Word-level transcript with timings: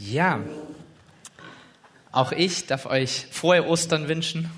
Ja, 0.00 0.38
auch 2.12 2.30
ich 2.30 2.66
darf 2.66 2.86
euch 2.86 3.26
frohe 3.32 3.66
Ostern 3.66 4.06
wünschen. 4.06 4.48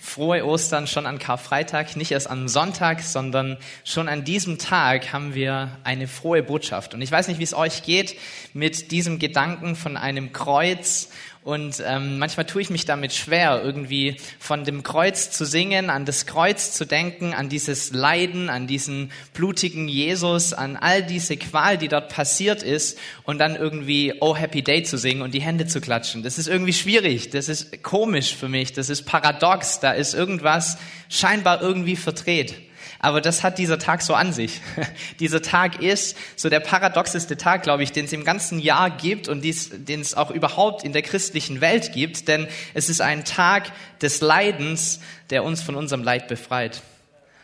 Frohe 0.00 0.42
Ostern 0.46 0.86
schon 0.86 1.04
an 1.04 1.18
Karfreitag, 1.18 1.96
nicht 1.96 2.12
erst 2.12 2.30
am 2.30 2.48
Sonntag, 2.48 3.02
sondern 3.02 3.58
schon 3.84 4.08
an 4.08 4.24
diesem 4.24 4.56
Tag 4.56 5.12
haben 5.12 5.34
wir 5.34 5.76
eine 5.84 6.08
frohe 6.08 6.42
Botschaft. 6.42 6.94
Und 6.94 7.02
ich 7.02 7.12
weiß 7.12 7.28
nicht, 7.28 7.38
wie 7.38 7.44
es 7.44 7.52
euch 7.52 7.82
geht 7.82 8.16
mit 8.54 8.90
diesem 8.90 9.18
Gedanken 9.18 9.76
von 9.76 9.98
einem 9.98 10.32
Kreuz 10.32 11.10
und 11.46 11.80
ähm, 11.86 12.18
manchmal 12.18 12.44
tue 12.44 12.60
ich 12.60 12.70
mich 12.70 12.86
damit 12.86 13.12
schwer, 13.12 13.62
irgendwie 13.62 14.16
von 14.40 14.64
dem 14.64 14.82
Kreuz 14.82 15.30
zu 15.30 15.44
singen, 15.44 15.90
an 15.90 16.04
das 16.04 16.26
Kreuz 16.26 16.72
zu 16.72 16.84
denken, 16.84 17.34
an 17.34 17.48
dieses 17.48 17.92
Leiden, 17.92 18.50
an 18.50 18.66
diesen 18.66 19.12
blutigen 19.32 19.86
Jesus, 19.86 20.52
an 20.52 20.76
all 20.76 21.04
diese 21.04 21.36
Qual, 21.36 21.78
die 21.78 21.86
dort 21.86 22.12
passiert 22.12 22.64
ist 22.64 22.98
und 23.22 23.38
dann 23.38 23.54
irgendwie 23.54 24.14
Oh 24.18 24.34
Happy 24.34 24.62
Day 24.62 24.82
zu 24.82 24.98
singen 24.98 25.22
und 25.22 25.34
die 25.34 25.40
Hände 25.40 25.66
zu 25.66 25.80
klatschen. 25.80 26.24
Das 26.24 26.36
ist 26.36 26.48
irgendwie 26.48 26.72
schwierig, 26.72 27.30
das 27.30 27.48
ist 27.48 27.80
komisch 27.84 28.34
für 28.34 28.48
mich, 28.48 28.72
das 28.72 28.90
ist 28.90 29.04
paradox, 29.04 29.78
da 29.78 29.92
ist 29.92 30.14
irgendwas 30.14 30.78
scheinbar 31.08 31.62
irgendwie 31.62 31.94
verdreht. 31.94 32.65
Aber 33.06 33.20
das 33.20 33.44
hat 33.44 33.58
dieser 33.58 33.78
Tag 33.78 34.02
so 34.02 34.14
an 34.14 34.32
sich. 34.32 34.60
dieser 35.20 35.40
Tag 35.40 35.80
ist 35.80 36.16
so 36.34 36.48
der 36.48 36.58
paradoxeste 36.58 37.36
Tag, 37.36 37.62
glaube 37.62 37.84
ich, 37.84 37.92
den 37.92 38.06
es 38.06 38.12
im 38.12 38.24
ganzen 38.24 38.58
Jahr 38.58 38.90
gibt 38.90 39.28
und 39.28 39.44
den 39.44 40.00
es 40.00 40.14
auch 40.14 40.32
überhaupt 40.32 40.82
in 40.82 40.92
der 40.92 41.02
christlichen 41.02 41.60
Welt 41.60 41.92
gibt, 41.92 42.26
denn 42.26 42.48
es 42.74 42.88
ist 42.88 43.00
ein 43.00 43.24
Tag 43.24 43.70
des 44.02 44.22
Leidens, 44.22 44.98
der 45.30 45.44
uns 45.44 45.62
von 45.62 45.76
unserem 45.76 46.02
Leid 46.02 46.26
befreit. 46.26 46.82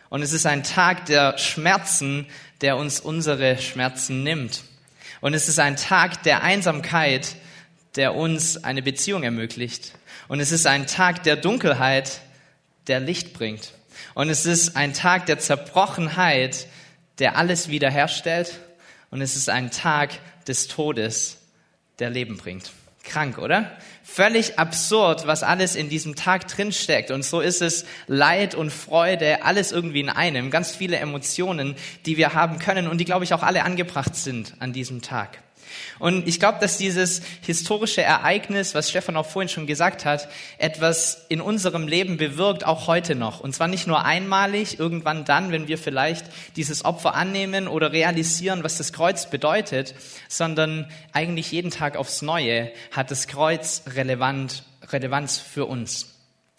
Und 0.09 0.23
es 0.23 0.33
ist 0.33 0.47
ein 0.47 0.65
Tag 0.65 1.07
der 1.07 1.39
Schmerzen, 1.39 2.27
der 2.61 2.77
uns 2.77 2.99
unsere 2.99 3.57
Schmerzen 3.59 4.25
nimmt. 4.25 4.65
Und 5.21 5.33
es 5.33 5.49
ist 5.49 5.61
ein 5.61 5.77
Tag 5.77 6.25
der 6.25 6.43
Einsamkeit, 6.43 7.37
der 7.95 8.17
uns 8.17 8.65
eine 8.65 8.83
Beziehung 8.83 9.23
ermöglicht. 9.23 9.93
Und 10.27 10.41
es 10.41 10.51
ist 10.51 10.67
ein 10.67 10.89
Tag 10.89 11.23
der 11.23 11.37
Dunkelheit, 11.37 12.21
der 12.89 12.99
Licht 12.99 13.33
bringt. 13.33 13.75
Und 14.15 14.29
es 14.29 14.47
ist 14.47 14.77
ein 14.77 14.95
Tag 14.95 15.27
der 15.27 15.39
Zerbrochenheit, 15.39 16.67
der 17.19 17.37
alles 17.37 17.69
wiederherstellt. 17.69 18.61
Und 19.11 19.21
es 19.21 19.37
ist 19.37 19.49
ein 19.49 19.71
Tag 19.71 20.11
des 20.47 20.69
Todes, 20.69 21.39
der 21.99 22.11
Leben 22.11 22.37
bringt. 22.37 22.73
Krank, 23.05 23.39
oder? 23.39 23.71
Völlig 24.05 24.59
absurd, 24.59 25.27
was 25.27 25.43
alles 25.43 25.75
in 25.75 25.89
diesem 25.89 26.15
Tag 26.15 26.47
drinsteckt. 26.49 27.11
Und 27.11 27.25
so 27.25 27.41
ist 27.41 27.63
es 27.63 27.85
Leid 28.07 28.55
und 28.55 28.71
Freude, 28.71 29.45
alles 29.45 29.73
irgendwie 29.73 30.01
in 30.01 30.09
einem. 30.09 30.51
Ganz 30.51 30.75
viele 30.75 30.97
Emotionen, 30.97 31.77
die 32.07 32.17
wir 32.17 32.35
haben 32.35 32.59
können 32.59 32.89
und 32.89 32.99
die, 32.99 33.05
glaube 33.05 33.25
ich, 33.25 33.35
auch 33.35 33.43
alle 33.43 33.65
angebracht 33.65 34.15
sind 34.15 34.55
an 34.61 34.73
diesem 34.73 35.03
Tag. 35.03 35.39
Und 35.99 36.29
ich 36.29 36.39
glaube, 36.39 36.59
dass 36.61 36.79
dieses 36.79 37.23
historische 37.43 38.03
Ereignis, 38.03 38.75
was 38.75 38.91
Stefan 38.91 39.17
auch 39.17 39.27
vorhin 39.27 39.49
schon 39.49 39.67
gesagt 39.67 40.05
hat, 40.05 40.29
etwas 40.59 41.27
in 41.29 41.41
unserem 41.41 41.87
Leben 41.87 42.17
bewirkt, 42.17 42.65
auch 42.65 42.87
heute 42.87 43.15
noch. 43.15 43.41
Und 43.41 43.55
zwar 43.55 43.69
nicht 43.69 43.87
nur 43.87 44.05
einmalig, 44.05 44.79
irgendwann 44.79 45.25
dann, 45.25 45.53
wenn 45.53 45.69
wir 45.69 45.79
vielleicht 45.79 46.27
dieses 46.57 46.85
Opfer 46.85 47.15
annehmen 47.15 47.69
oder 47.69 47.93
realisieren, 47.93 48.65
was 48.65 48.79
das 48.79 48.93
Kreuz 48.93 49.31
bedeutet, 49.31 49.95
sondern 50.29 50.91
eigentlich 51.13 51.53
jeden 51.53 51.71
Tag 51.71 51.97
aufs 51.97 52.23
Neue 52.23 52.71
hat 52.91 53.11
das 53.11 53.27
Kreuz 53.27 53.83
relevant, 53.95 54.65
Relevanz 54.91 55.39
für 55.39 55.67
uns. 55.67 56.12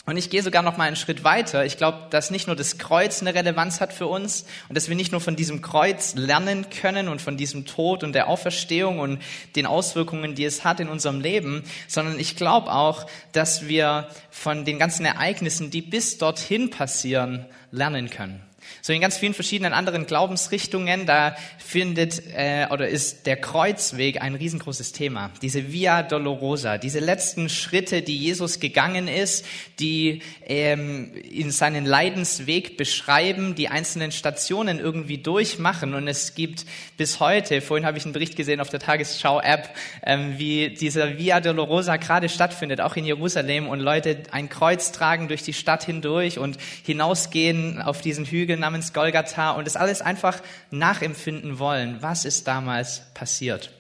Und 0.05 0.17
ich 0.17 0.29
gehe 0.29 0.43
sogar 0.43 0.63
noch 0.63 0.75
mal 0.75 0.83
einen 0.83 0.97
Schritt 0.97 1.23
weiter. 1.23 1.65
Ich 1.65 1.77
glaube, 1.77 2.07
dass 2.09 2.29
nicht 2.29 2.47
nur 2.47 2.57
das 2.57 2.77
Kreuz 2.77 3.21
eine 3.21 3.33
Relevanz 3.33 3.79
hat 3.79 3.93
für 3.93 4.07
uns 4.07 4.45
und 4.67 4.75
dass 4.75 4.89
wir 4.89 4.97
nicht 4.97 5.13
nur 5.13 5.21
von 5.21 5.37
diesem 5.37 5.61
Kreuz 5.61 6.15
lernen 6.15 6.69
können 6.69 7.07
und 7.07 7.21
von 7.21 7.37
diesem 7.37 7.65
Tod 7.65 8.03
und 8.03 8.11
der 8.11 8.27
Auferstehung 8.27 8.99
und 8.99 9.21
den 9.55 9.65
Auswirkungen, 9.65 10.35
die 10.35 10.43
es 10.43 10.65
hat 10.65 10.81
in 10.81 10.89
unserem 10.89 11.21
Leben, 11.21 11.63
sondern 11.87 12.19
ich 12.19 12.35
glaube 12.35 12.73
auch, 12.73 13.05
dass 13.31 13.69
wir 13.69 14.09
von 14.29 14.65
den 14.65 14.77
ganzen 14.77 15.05
Ereignissen, 15.05 15.71
die 15.71 15.81
bis 15.81 16.17
dorthin 16.17 16.69
passieren, 16.69 17.45
lernen 17.71 18.09
können. 18.09 18.41
So 18.81 18.93
in 18.93 19.01
ganz 19.01 19.17
vielen 19.17 19.33
verschiedenen 19.33 19.73
anderen 19.73 20.05
Glaubensrichtungen, 20.05 21.05
da 21.05 21.35
findet 21.57 22.23
äh, 22.35 22.67
oder 22.69 22.87
ist 22.87 23.25
der 23.25 23.37
Kreuzweg 23.37 24.21
ein 24.21 24.35
riesengroßes 24.35 24.91
Thema. 24.91 25.31
Diese 25.41 25.71
Via 25.71 26.03
Dolorosa, 26.03 26.77
diese 26.77 26.99
letzten 26.99 27.49
Schritte, 27.49 28.01
die 28.01 28.17
Jesus 28.17 28.59
gegangen 28.59 29.07
ist, 29.07 29.45
die 29.79 30.21
ähm, 30.45 31.11
in 31.29 31.51
seinen 31.51 31.85
Leidensweg 31.85 32.77
beschreiben, 32.77 33.55
die 33.55 33.69
einzelnen 33.69 34.11
Stationen 34.11 34.79
irgendwie 34.79 35.17
durchmachen. 35.17 35.93
Und 35.93 36.07
es 36.07 36.35
gibt 36.35 36.65
bis 36.97 37.19
heute, 37.19 37.61
vorhin 37.61 37.85
habe 37.85 37.97
ich 37.97 38.05
einen 38.05 38.13
Bericht 38.13 38.35
gesehen 38.35 38.61
auf 38.61 38.69
der 38.69 38.79
Tagesschau-App, 38.79 39.69
ähm, 40.05 40.37
wie 40.37 40.69
dieser 40.69 41.17
Via 41.17 41.41
Dolorosa 41.41 41.97
gerade 41.97 42.29
stattfindet, 42.29 42.81
auch 42.81 42.95
in 42.95 43.05
Jerusalem, 43.05 43.67
und 43.67 43.79
Leute 43.79 44.23
ein 44.31 44.49
Kreuz 44.49 44.91
tragen 44.91 45.27
durch 45.27 45.43
die 45.43 45.53
Stadt 45.53 45.83
hindurch 45.83 46.39
und 46.39 46.57
hinausgehen 46.83 47.81
auf 47.81 48.01
diesen 48.01 48.25
Hügel 48.25 48.52
namens 48.59 48.93
Golgatha 48.93 49.51
und 49.51 49.67
es 49.67 49.75
alles 49.75 50.01
einfach 50.01 50.41
nachempfinden 50.71 51.59
wollen, 51.59 52.01
was 52.01 52.25
ist 52.25 52.47
damals 52.47 53.01
passiert. 53.13 53.71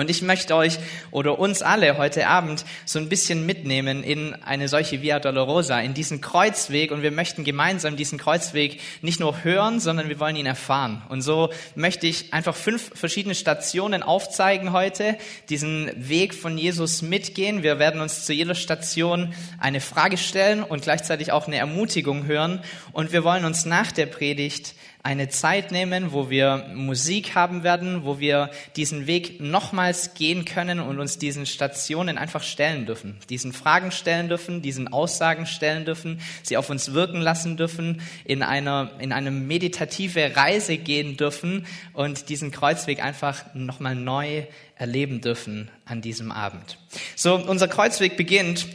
Und 0.00 0.08
ich 0.08 0.22
möchte 0.22 0.56
euch 0.56 0.78
oder 1.10 1.38
uns 1.38 1.60
alle 1.60 1.98
heute 1.98 2.26
Abend 2.26 2.64
so 2.86 2.98
ein 2.98 3.10
bisschen 3.10 3.44
mitnehmen 3.44 4.02
in 4.02 4.34
eine 4.34 4.66
solche 4.66 5.02
Via 5.02 5.20
Dolorosa, 5.20 5.78
in 5.78 5.92
diesen 5.92 6.22
Kreuzweg. 6.22 6.90
Und 6.90 7.02
wir 7.02 7.10
möchten 7.10 7.44
gemeinsam 7.44 7.96
diesen 7.96 8.16
Kreuzweg 8.16 8.80
nicht 9.02 9.20
nur 9.20 9.44
hören, 9.44 9.78
sondern 9.78 10.08
wir 10.08 10.18
wollen 10.18 10.36
ihn 10.36 10.46
erfahren. 10.46 11.02
Und 11.10 11.20
so 11.20 11.50
möchte 11.74 12.06
ich 12.06 12.32
einfach 12.32 12.56
fünf 12.56 12.92
verschiedene 12.98 13.34
Stationen 13.34 14.02
aufzeigen 14.02 14.72
heute, 14.72 15.18
diesen 15.50 15.90
Weg 15.94 16.34
von 16.34 16.56
Jesus 16.56 17.02
mitgehen. 17.02 17.62
Wir 17.62 17.78
werden 17.78 18.00
uns 18.00 18.24
zu 18.24 18.32
jeder 18.32 18.54
Station 18.54 19.34
eine 19.58 19.82
Frage 19.82 20.16
stellen 20.16 20.62
und 20.62 20.80
gleichzeitig 20.80 21.30
auch 21.30 21.46
eine 21.46 21.58
Ermutigung 21.58 22.24
hören. 22.24 22.62
Und 22.92 23.12
wir 23.12 23.22
wollen 23.22 23.44
uns 23.44 23.66
nach 23.66 23.92
der 23.92 24.06
Predigt 24.06 24.74
eine 25.02 25.28
Zeit 25.28 25.72
nehmen, 25.72 26.12
wo 26.12 26.28
wir 26.28 26.66
Musik 26.74 27.34
haben 27.34 27.62
werden, 27.62 28.04
wo 28.04 28.18
wir 28.18 28.50
diesen 28.76 29.06
Weg 29.06 29.40
nochmals 29.40 30.12
gehen 30.14 30.44
können 30.44 30.78
und 30.78 31.00
uns 31.00 31.16
diesen 31.16 31.46
Stationen 31.46 32.18
einfach 32.18 32.42
stellen 32.42 32.84
dürfen, 32.84 33.18
diesen 33.30 33.52
Fragen 33.52 33.92
stellen 33.92 34.28
dürfen, 34.28 34.60
diesen 34.60 34.88
Aussagen 34.88 35.46
stellen 35.46 35.86
dürfen, 35.86 36.20
sie 36.42 36.58
auf 36.58 36.68
uns 36.68 36.92
wirken 36.92 37.20
lassen 37.20 37.56
dürfen, 37.56 38.02
in 38.24 38.42
einer, 38.42 38.90
in 38.98 39.12
eine 39.12 39.30
meditative 39.30 40.36
Reise 40.36 40.76
gehen 40.76 41.16
dürfen 41.16 41.66
und 41.94 42.28
diesen 42.28 42.50
Kreuzweg 42.50 43.02
einfach 43.02 43.54
nochmal 43.54 43.94
neu 43.94 44.44
erleben 44.76 45.20
dürfen 45.22 45.70
an 45.86 46.02
diesem 46.02 46.30
Abend. 46.30 46.78
So, 47.16 47.36
unser 47.36 47.68
Kreuzweg 47.68 48.16
beginnt 48.16 48.66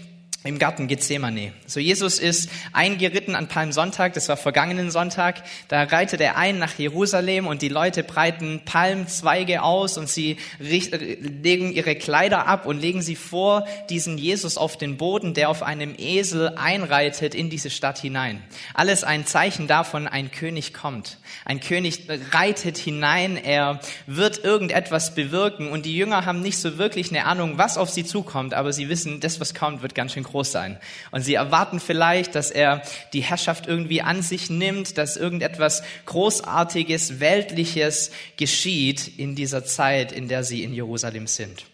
im 0.45 0.59
Garten 0.59 0.87
Gethsemane. 0.87 1.53
So 1.65 1.79
Jesus 1.79 2.19
ist 2.19 2.49
eingeritten 2.71 3.35
an 3.35 3.47
Palmsonntag, 3.47 4.13
das 4.13 4.29
war 4.29 4.37
vergangenen 4.37 4.91
Sonntag. 4.91 5.41
Da 5.69 5.83
reitet 5.83 6.21
er 6.21 6.37
ein 6.37 6.59
nach 6.59 6.77
Jerusalem 6.77 7.47
und 7.47 7.63
die 7.63 7.69
Leute 7.69 8.03
breiten 8.03 8.61
Palmzweige 8.63 9.63
aus 9.63 9.97
und 9.97 10.07
sie 10.07 10.37
legen 10.59 11.71
ihre 11.71 11.95
Kleider 11.95 12.45
ab 12.45 12.67
und 12.67 12.79
legen 12.79 13.01
sie 13.01 13.15
vor 13.15 13.65
diesen 13.89 14.19
Jesus 14.19 14.57
auf 14.57 14.77
den 14.77 14.97
Boden, 14.97 15.33
der 15.33 15.49
auf 15.49 15.63
einem 15.63 15.95
Esel 15.97 16.49
einreitet 16.55 17.33
in 17.33 17.49
diese 17.49 17.71
Stadt 17.71 17.97
hinein. 17.97 18.43
Alles 18.75 19.03
ein 19.03 19.25
Zeichen 19.25 19.65
davon, 19.65 20.07
ein 20.07 20.29
König 20.29 20.75
kommt. 20.75 21.17
Ein 21.43 21.59
König 21.59 22.07
reitet 22.31 22.77
hinein, 22.77 23.35
er 23.37 23.79
wird 24.05 24.43
irgendetwas 24.43 25.15
bewirken 25.15 25.71
und 25.71 25.87
die 25.87 25.97
Jünger 25.97 26.27
haben 26.27 26.41
nicht 26.41 26.59
so 26.59 26.77
wirklich 26.77 27.09
eine 27.09 27.25
Ahnung, 27.25 27.57
was 27.57 27.79
auf 27.79 27.89
sie 27.89 28.05
zukommt, 28.05 28.53
aber 28.53 28.73
sie 28.73 28.89
wissen, 28.89 29.19
das, 29.21 29.39
was 29.39 29.55
kommt, 29.55 29.81
wird 29.81 29.95
ganz 29.95 30.13
schön 30.13 30.21
groß 30.21 30.34
groß 30.35 30.51
sein. 30.51 30.77
Und 31.11 31.21
sie 31.21 31.35
erwarten 31.35 31.79
vielleicht, 31.79 32.35
dass 32.35 32.51
er 32.51 32.81
die 33.13 33.21
Herrschaft 33.21 33.67
irgendwie 33.67 34.01
an 34.01 34.21
sich 34.21 34.49
nimmt, 34.49 34.97
dass 34.97 35.15
irgendetwas 35.15 35.81
Großartiges, 36.05 37.21
Weltliches 37.21 38.11
geschieht 38.35 39.17
in 39.17 39.35
dieser 39.35 39.63
Zeit, 39.63 40.11
in 40.11 40.27
der 40.27 40.43
sie 40.43 40.63
in 40.63 40.73
Jerusalem 40.73 41.27
sind. 41.27 41.65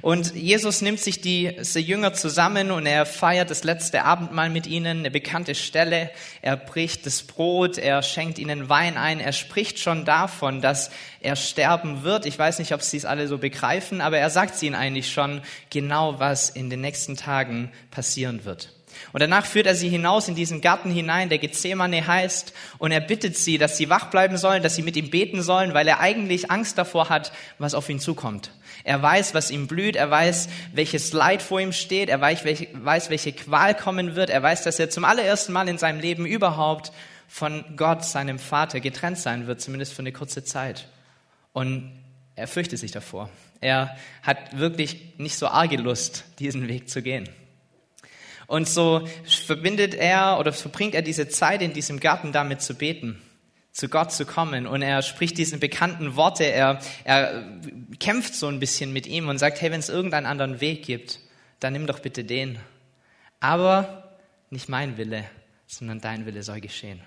Und 0.00 0.34
Jesus 0.34 0.82
nimmt 0.82 1.00
sich 1.00 1.20
diese 1.20 1.80
Jünger 1.80 2.14
zusammen 2.14 2.70
und 2.70 2.86
er 2.86 3.06
feiert 3.06 3.50
das 3.50 3.64
letzte 3.64 4.04
Abendmahl 4.04 4.50
mit 4.50 4.66
ihnen, 4.66 5.00
eine 5.00 5.10
bekannte 5.10 5.54
Stelle. 5.54 6.10
Er 6.40 6.56
bricht 6.56 7.06
das 7.06 7.22
Brot, 7.22 7.78
er 7.78 8.02
schenkt 8.02 8.38
ihnen 8.38 8.68
Wein 8.68 8.96
ein. 8.96 9.20
Er 9.20 9.32
spricht 9.32 9.78
schon 9.78 10.04
davon, 10.04 10.60
dass 10.60 10.90
er 11.20 11.36
sterben 11.36 12.02
wird. 12.02 12.26
Ich 12.26 12.38
weiß 12.38 12.58
nicht, 12.58 12.72
ob 12.74 12.82
sie 12.82 12.96
es 12.96 13.04
alle 13.04 13.28
so 13.28 13.38
begreifen, 13.38 14.00
aber 14.00 14.18
er 14.18 14.30
sagt 14.30 14.62
ihnen 14.62 14.74
eigentlich 14.74 15.12
schon 15.12 15.40
genau, 15.70 16.18
was 16.18 16.50
in 16.50 16.70
den 16.70 16.80
nächsten 16.80 17.16
Tagen 17.16 17.70
passieren 17.90 18.44
wird. 18.44 18.70
Und 19.12 19.20
danach 19.20 19.46
führt 19.46 19.66
er 19.66 19.74
sie 19.74 19.88
hinaus 19.88 20.28
in 20.28 20.34
diesen 20.34 20.60
Garten 20.60 20.90
hinein, 20.90 21.28
der 21.28 21.38
Gethsemane 21.38 22.06
heißt, 22.06 22.52
und 22.78 22.92
er 22.92 23.00
bittet 23.00 23.36
sie, 23.36 23.58
dass 23.58 23.76
sie 23.76 23.90
wach 23.90 24.10
bleiben 24.10 24.36
sollen, 24.36 24.62
dass 24.62 24.76
sie 24.76 24.82
mit 24.82 24.96
ihm 24.96 25.10
beten 25.10 25.42
sollen, 25.42 25.74
weil 25.74 25.88
er 25.88 26.00
eigentlich 26.00 26.50
Angst 26.50 26.78
davor 26.78 27.08
hat, 27.08 27.32
was 27.58 27.74
auf 27.74 27.88
ihn 27.88 28.00
zukommt. 28.00 28.50
Er 28.84 29.00
weiß, 29.00 29.34
was 29.34 29.50
ihm 29.50 29.66
blüht, 29.66 29.96
er 29.96 30.10
weiß, 30.10 30.48
welches 30.72 31.12
Leid 31.12 31.42
vor 31.42 31.60
ihm 31.60 31.72
steht, 31.72 32.08
er 32.08 32.20
weiß 32.20 32.44
welche, 32.44 33.32
Qual 33.32 33.74
kommen 33.74 34.16
wird, 34.16 34.30
er 34.30 34.42
weiß, 34.42 34.62
dass 34.64 34.78
er 34.78 34.90
zum 34.90 35.04
allerersten 35.04 35.52
Mal 35.52 35.68
in 35.68 35.78
seinem 35.78 36.00
Leben 36.00 36.26
überhaupt 36.26 36.92
von 37.28 37.64
Gott, 37.76 38.04
seinem 38.04 38.38
Vater, 38.38 38.80
getrennt 38.80 39.18
sein 39.18 39.46
wird, 39.46 39.60
zumindest 39.60 39.94
für 39.94 40.00
eine 40.00 40.12
kurze 40.12 40.44
Zeit. 40.44 40.88
Und 41.52 41.92
er 42.34 42.48
fürchtet 42.48 42.78
sich 42.78 42.90
davor. 42.90 43.30
Er 43.60 43.96
hat 44.22 44.58
wirklich 44.58 45.14
nicht 45.18 45.36
so 45.36 45.46
arge 45.46 45.76
Lust, 45.76 46.24
diesen 46.38 46.66
Weg 46.68 46.88
zu 46.88 47.02
gehen. 47.02 47.28
Und 48.48 48.68
so 48.68 49.08
verbindet 49.24 49.94
er 49.94 50.38
oder 50.38 50.52
verbringt 50.52 50.94
er 50.94 51.02
diese 51.02 51.28
Zeit 51.28 51.62
in 51.62 51.72
diesem 51.72 52.00
Garten 52.00 52.32
damit 52.32 52.60
zu 52.60 52.74
beten, 52.74 53.22
zu 53.72 53.88
Gott 53.88 54.12
zu 54.12 54.26
kommen. 54.26 54.66
Und 54.66 54.82
er 54.82 55.02
spricht 55.02 55.38
diese 55.38 55.58
bekannten 55.58 56.14
Worte, 56.14 56.44
er, 56.44 56.80
er 57.04 57.44
kämpft 57.98 58.34
so 58.34 58.46
ein 58.48 58.60
bisschen 58.60 58.92
mit 58.92 59.06
ihm 59.06 59.28
und 59.28 59.38
sagt, 59.38 59.60
hey, 59.60 59.70
wenn 59.70 59.80
es 59.80 59.88
irgendeinen 59.88 60.26
anderen 60.26 60.60
Weg 60.60 60.84
gibt, 60.84 61.20
dann 61.60 61.72
nimm 61.72 61.86
doch 61.86 62.00
bitte 62.00 62.24
den. 62.24 62.58
Aber 63.40 64.16
nicht 64.50 64.68
mein 64.68 64.96
Wille, 64.98 65.24
sondern 65.66 66.00
dein 66.00 66.26
Wille 66.26 66.42
soll 66.42 66.60
geschehen. 66.60 67.00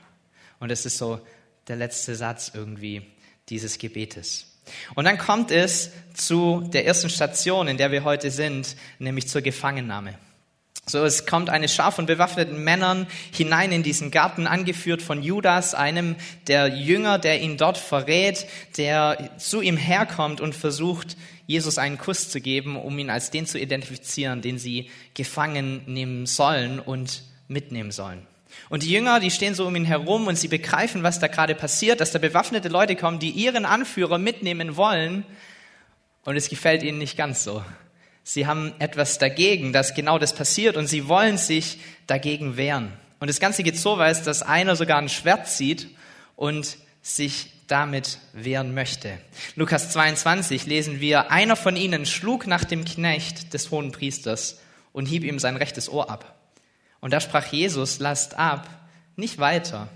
Und 0.60 0.70
das 0.72 0.86
ist 0.86 0.98
so 0.98 1.20
der 1.68 1.76
letzte 1.76 2.16
Satz 2.16 2.52
irgendwie 2.54 3.06
dieses 3.50 3.78
Gebetes. 3.78 4.48
Und 4.96 5.06
dann 5.06 5.20
kommt 5.20 5.52
es 5.52 5.92
zu 6.16 6.68
der 6.74 6.88
ersten 6.88 7.10
Station, 7.10 7.68
in 7.68 7.78
der 7.78 7.92
wir 7.92 8.04
heute 8.04 8.32
sind, 8.32 8.76
nämlich 8.98 9.28
zur 9.28 9.42
Gefangennahme. 9.42 10.18
So, 10.88 11.04
es 11.04 11.26
kommt 11.26 11.50
eine 11.50 11.68
Schar 11.68 11.92
von 11.92 12.06
bewaffneten 12.06 12.64
Männern 12.64 13.08
hinein 13.32 13.72
in 13.72 13.82
diesen 13.82 14.12
Garten, 14.12 14.46
angeführt 14.46 15.02
von 15.02 15.24
Judas, 15.24 15.74
einem 15.74 16.16
der 16.46 16.68
Jünger, 16.68 17.18
der 17.18 17.42
ihn 17.42 17.58
dort 17.58 17.80
verrät, 17.80 18.46
der 18.78 19.32
zu 19.40 19.62
ihm 19.62 19.78
herkommt 19.78 20.42
und 20.42 20.54
versucht, 20.54 21.18
Jesus 21.48 21.80
einen 21.80 21.98
Kuss 21.98 22.30
zu 22.30 22.40
geben, 22.40 22.76
um 22.76 23.00
ihn 23.00 23.10
als 23.10 23.32
den 23.32 23.48
zu 23.48 23.60
identifizieren, 23.60 24.42
den 24.42 24.60
sie 24.60 24.92
gefangen 25.16 25.82
nehmen 25.88 26.28
sollen 26.28 26.80
und 26.80 27.24
mitnehmen 27.48 27.92
sollen. 27.92 28.26
Und 28.70 28.84
die 28.84 28.92
Jünger, 28.92 29.20
die 29.20 29.32
stehen 29.32 29.56
so 29.56 29.66
um 29.66 29.76
ihn 29.76 29.86
herum 29.86 30.28
und 30.28 30.38
sie 30.38 30.48
begreifen, 30.48 31.02
was 31.02 31.20
da 31.20 31.28
gerade 31.28 31.56
passiert, 31.56 32.00
dass 32.00 32.12
da 32.12 32.20
bewaffnete 32.20 32.70
Leute 32.70 32.96
kommen, 32.96 33.20
die 33.20 33.32
ihren 33.32 33.66
Anführer 33.66 34.18
mitnehmen 34.18 34.78
wollen. 34.78 35.26
Und 36.26 36.36
es 36.36 36.50
gefällt 36.50 36.84
ihnen 36.84 36.98
nicht 36.98 37.18
ganz 37.18 37.44
so. 37.44 37.64
Sie 38.28 38.48
haben 38.48 38.74
etwas 38.80 39.20
dagegen, 39.20 39.72
dass 39.72 39.94
genau 39.94 40.18
das 40.18 40.34
passiert 40.34 40.78
und 40.78 40.88
sie 40.88 41.08
wollen 41.08 41.38
sich 41.38 41.78
dagegen 42.08 42.58
wehren. 42.58 42.92
Und 43.20 43.30
das 43.30 43.40
Ganze 43.40 43.62
geht 43.62 43.78
so 43.78 44.00
weit, 44.00 44.26
dass 44.26 44.42
einer 44.42 44.76
sogar 44.76 44.98
ein 44.98 45.10
Schwert 45.10 45.48
zieht 45.48 45.90
und 46.36 46.78
sich 47.04 47.52
damit 47.68 48.18
wehren 48.34 48.74
möchte. 48.74 49.20
Lukas 49.56 49.92
22 49.92 50.66
lesen 50.66 51.00
wir, 51.00 51.30
einer 51.30 51.56
von 51.56 51.76
ihnen 51.76 52.08
schlug 52.08 52.48
nach 52.48 52.64
dem 52.64 52.84
Knecht 52.84 53.54
des 53.54 53.70
hohen 53.70 53.92
Priesters 53.92 54.60
und 54.92 55.06
hieb 55.06 55.24
ihm 55.24 55.38
sein 55.38 55.56
rechtes 55.56 55.88
Ohr 55.88 56.10
ab. 56.10 56.36
Und 57.02 57.14
da 57.14 57.20
sprach 57.20 57.46
Jesus, 57.54 58.00
lasst 58.00 58.40
ab, 58.40 58.68
nicht 59.16 59.38
weiter. 59.38 59.88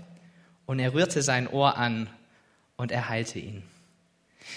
Und 0.66 0.78
er 0.78 0.94
rührte 0.94 1.22
sein 1.22 1.48
Ohr 1.48 1.76
an 1.76 2.08
und 2.76 2.92
er 2.92 3.08
heilte 3.08 3.40
ihn. 3.40 3.64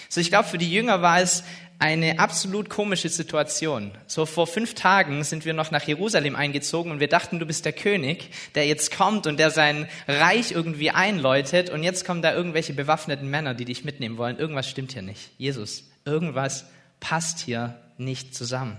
So, 0.08 0.20
ich 0.20 0.30
glaube, 0.30 0.48
für 0.48 0.58
die 0.58 0.72
Jünger 0.72 1.02
war 1.02 1.20
es 1.20 1.44
eine 1.78 2.18
absolut 2.18 2.70
komische 2.70 3.08
Situation. 3.08 3.90
So 4.06 4.26
vor 4.26 4.46
fünf 4.46 4.74
Tagen 4.74 5.24
sind 5.24 5.44
wir 5.44 5.54
noch 5.54 5.70
nach 5.70 5.82
Jerusalem 5.82 6.36
eingezogen 6.36 6.90
und 6.90 7.00
wir 7.00 7.08
dachten, 7.08 7.38
du 7.38 7.46
bist 7.46 7.64
der 7.64 7.72
König, 7.72 8.30
der 8.54 8.66
jetzt 8.66 8.96
kommt 8.96 9.26
und 9.26 9.38
der 9.38 9.50
sein 9.50 9.88
Reich 10.06 10.52
irgendwie 10.52 10.90
einläutet 10.90 11.70
und 11.70 11.82
jetzt 11.82 12.06
kommen 12.06 12.22
da 12.22 12.34
irgendwelche 12.34 12.72
bewaffneten 12.72 13.28
Männer, 13.28 13.54
die 13.54 13.64
dich 13.64 13.84
mitnehmen 13.84 14.16
wollen. 14.16 14.38
Irgendwas 14.38 14.68
stimmt 14.68 14.92
hier 14.92 15.02
nicht. 15.02 15.30
Jesus, 15.36 15.84
irgendwas 16.04 16.66
passt 17.00 17.40
hier 17.40 17.78
nicht 17.98 18.34
zusammen. 18.34 18.78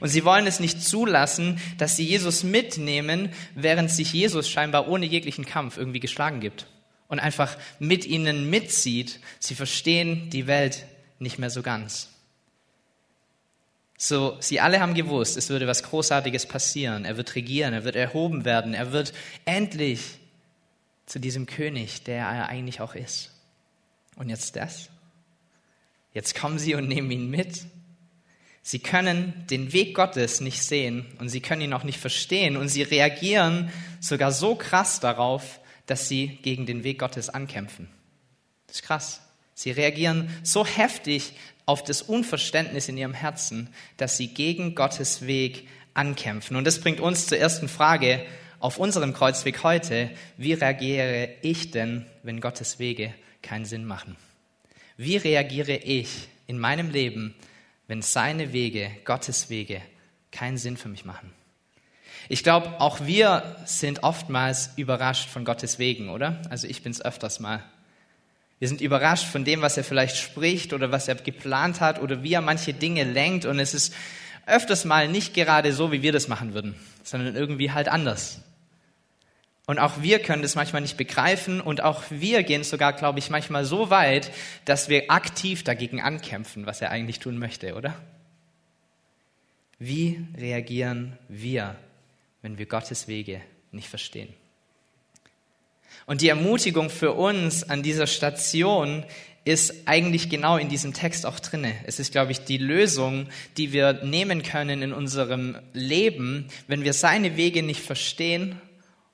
Und 0.00 0.08
sie 0.08 0.24
wollen 0.24 0.46
es 0.46 0.58
nicht 0.58 0.82
zulassen, 0.82 1.60
dass 1.76 1.96
sie 1.96 2.04
Jesus 2.04 2.42
mitnehmen, 2.42 3.30
während 3.54 3.90
sich 3.90 4.12
Jesus 4.12 4.48
scheinbar 4.48 4.88
ohne 4.88 5.06
jeglichen 5.06 5.44
Kampf 5.44 5.76
irgendwie 5.76 6.00
geschlagen 6.00 6.40
gibt 6.40 6.66
und 7.08 7.18
einfach 7.18 7.56
mit 7.78 8.06
ihnen 8.06 8.48
mitzieht. 8.50 9.20
Sie 9.38 9.54
verstehen 9.54 10.30
die 10.30 10.46
Welt 10.46 10.86
nicht 11.18 11.38
mehr 11.38 11.50
so 11.50 11.62
ganz. 11.62 12.10
So, 13.96 14.36
sie 14.40 14.60
alle 14.60 14.80
haben 14.80 14.94
gewusst, 14.94 15.36
es 15.36 15.48
würde 15.48 15.66
was 15.66 15.82
Großartiges 15.82 16.46
passieren. 16.46 17.04
Er 17.04 17.16
wird 17.16 17.34
regieren, 17.34 17.74
er 17.74 17.84
wird 17.84 17.96
erhoben 17.96 18.44
werden, 18.44 18.72
er 18.72 18.92
wird 18.92 19.12
endlich 19.44 20.20
zu 21.06 21.18
diesem 21.18 21.46
König, 21.46 22.04
der 22.04 22.24
er 22.26 22.48
eigentlich 22.48 22.80
auch 22.80 22.94
ist. 22.94 23.32
Und 24.14 24.28
jetzt 24.28 24.54
das? 24.54 24.88
Jetzt 26.14 26.36
kommen 26.36 26.58
sie 26.58 26.74
und 26.74 26.86
nehmen 26.86 27.10
ihn 27.10 27.30
mit 27.30 27.66
Sie 28.68 28.80
können 28.80 29.32
den 29.48 29.72
Weg 29.72 29.94
Gottes 29.94 30.42
nicht 30.42 30.62
sehen 30.62 31.06
und 31.20 31.30
sie 31.30 31.40
können 31.40 31.62
ihn 31.62 31.72
auch 31.72 31.84
nicht 31.84 31.98
verstehen 31.98 32.58
und 32.58 32.68
sie 32.68 32.82
reagieren 32.82 33.72
sogar 33.98 34.30
so 34.30 34.56
krass 34.56 35.00
darauf, 35.00 35.58
dass 35.88 36.08
sie 36.08 36.38
gegen 36.42 36.66
den 36.66 36.84
Weg 36.84 37.00
Gottes 37.00 37.28
ankämpfen. 37.28 37.88
Das 38.68 38.76
ist 38.76 38.82
krass. 38.82 39.20
Sie 39.54 39.72
reagieren 39.72 40.30
so 40.44 40.64
heftig 40.64 41.32
auf 41.66 41.82
das 41.82 42.02
Unverständnis 42.02 42.88
in 42.88 42.96
ihrem 42.96 43.14
Herzen, 43.14 43.68
dass 43.96 44.16
sie 44.16 44.28
gegen 44.28 44.76
Gottes 44.76 45.26
Weg 45.26 45.66
ankämpfen. 45.94 46.56
Und 46.56 46.64
das 46.64 46.80
bringt 46.80 47.00
uns 47.00 47.26
zur 47.26 47.38
ersten 47.38 47.68
Frage 47.68 48.24
auf 48.60 48.78
unserem 48.78 49.12
Kreuzweg 49.12 49.64
heute. 49.64 50.10
Wie 50.36 50.52
reagiere 50.52 51.30
ich 51.42 51.72
denn, 51.72 52.06
wenn 52.22 52.40
Gottes 52.40 52.78
Wege 52.78 53.12
keinen 53.42 53.64
Sinn 53.64 53.84
machen? 53.84 54.16
Wie 54.96 55.16
reagiere 55.16 55.74
ich 55.74 56.28
in 56.46 56.58
meinem 56.58 56.90
Leben, 56.90 57.34
wenn 57.88 58.02
seine 58.02 58.52
Wege, 58.52 58.90
Gottes 59.04 59.50
Wege, 59.50 59.80
keinen 60.30 60.58
Sinn 60.58 60.76
für 60.76 60.88
mich 60.88 61.04
machen. 61.04 61.32
Ich 62.28 62.42
glaube, 62.42 62.80
auch 62.80 63.06
wir 63.06 63.56
sind 63.64 64.02
oftmals 64.02 64.70
überrascht 64.76 65.28
von 65.30 65.44
Gottes 65.44 65.78
Wegen, 65.78 66.10
oder? 66.10 66.42
Also 66.50 66.66
ich 66.66 66.82
bin 66.82 66.92
es 66.92 67.02
öfters 67.02 67.40
mal. 67.40 67.62
Wir 68.58 68.68
sind 68.68 68.80
überrascht 68.80 69.26
von 69.26 69.44
dem, 69.44 69.62
was 69.62 69.76
er 69.76 69.84
vielleicht 69.84 70.16
spricht 70.16 70.72
oder 70.72 70.90
was 70.90 71.08
er 71.08 71.14
geplant 71.14 71.80
hat 71.80 72.02
oder 72.02 72.22
wie 72.22 72.32
er 72.32 72.40
manche 72.40 72.74
Dinge 72.74 73.04
lenkt 73.04 73.44
und 73.46 73.58
es 73.60 73.72
ist 73.72 73.94
öfters 74.46 74.84
mal 74.84 75.08
nicht 75.08 75.34
gerade 75.34 75.72
so, 75.72 75.92
wie 75.92 76.02
wir 76.02 76.12
das 76.12 76.28
machen 76.28 76.54
würden, 76.54 76.74
sondern 77.02 77.36
irgendwie 77.36 77.70
halt 77.70 77.88
anders. 77.88 78.40
Und 79.66 79.78
auch 79.78 80.00
wir 80.02 80.18
können 80.18 80.42
das 80.42 80.54
manchmal 80.54 80.82
nicht 80.82 80.96
begreifen 80.96 81.60
und 81.60 81.82
auch 81.82 82.02
wir 82.08 82.42
gehen 82.42 82.64
sogar, 82.64 82.94
glaube 82.94 83.18
ich, 83.18 83.28
manchmal 83.28 83.64
so 83.66 83.90
weit, 83.90 84.32
dass 84.64 84.88
wir 84.88 85.10
aktiv 85.10 85.62
dagegen 85.62 86.00
ankämpfen, 86.00 86.66
was 86.66 86.80
er 86.80 86.90
eigentlich 86.90 87.20
tun 87.20 87.38
möchte, 87.38 87.74
oder? 87.74 87.94
Wie 89.78 90.26
reagieren 90.36 91.18
wir, 91.28 91.76
wenn 92.42 92.58
wir 92.58 92.66
Gottes 92.66 93.08
Wege 93.08 93.40
nicht 93.72 93.88
verstehen? 93.88 94.32
Und 96.06 96.20
die 96.20 96.28
Ermutigung 96.28 96.90
für 96.90 97.12
uns 97.12 97.62
an 97.62 97.82
dieser 97.82 98.06
Station 98.06 99.04
ist 99.44 99.86
eigentlich 99.86 100.28
genau 100.28 100.56
in 100.56 100.68
diesem 100.68 100.92
Text 100.92 101.26
auch 101.26 101.40
drinne. 101.40 101.74
Es 101.84 101.98
ist, 101.98 102.12
glaube 102.12 102.32
ich, 102.32 102.40
die 102.44 102.58
Lösung, 102.58 103.28
die 103.56 103.72
wir 103.72 104.04
nehmen 104.04 104.42
können 104.42 104.82
in 104.82 104.92
unserem 104.92 105.58
Leben, 105.72 106.48
wenn 106.66 106.84
wir 106.84 106.92
seine 106.92 107.36
Wege 107.36 107.62
nicht 107.62 107.80
verstehen 107.80 108.60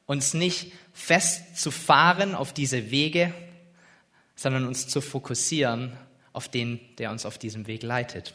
uns 0.07 0.35
nicht 0.35 0.73
festzufahren 0.93 2.35
auf 2.35 2.53
diese 2.53 2.91
Wege, 2.91 3.33
sondern 4.37 4.67
uns 4.67 4.89
zu 4.89 5.01
fokussieren 5.01 5.93
auf 6.33 6.49
den, 6.49 6.81
der 6.99 7.11
uns 7.11 7.25
auf 7.25 7.39
diesem 7.39 7.67
Weg 7.67 7.83
leitet. 7.83 8.33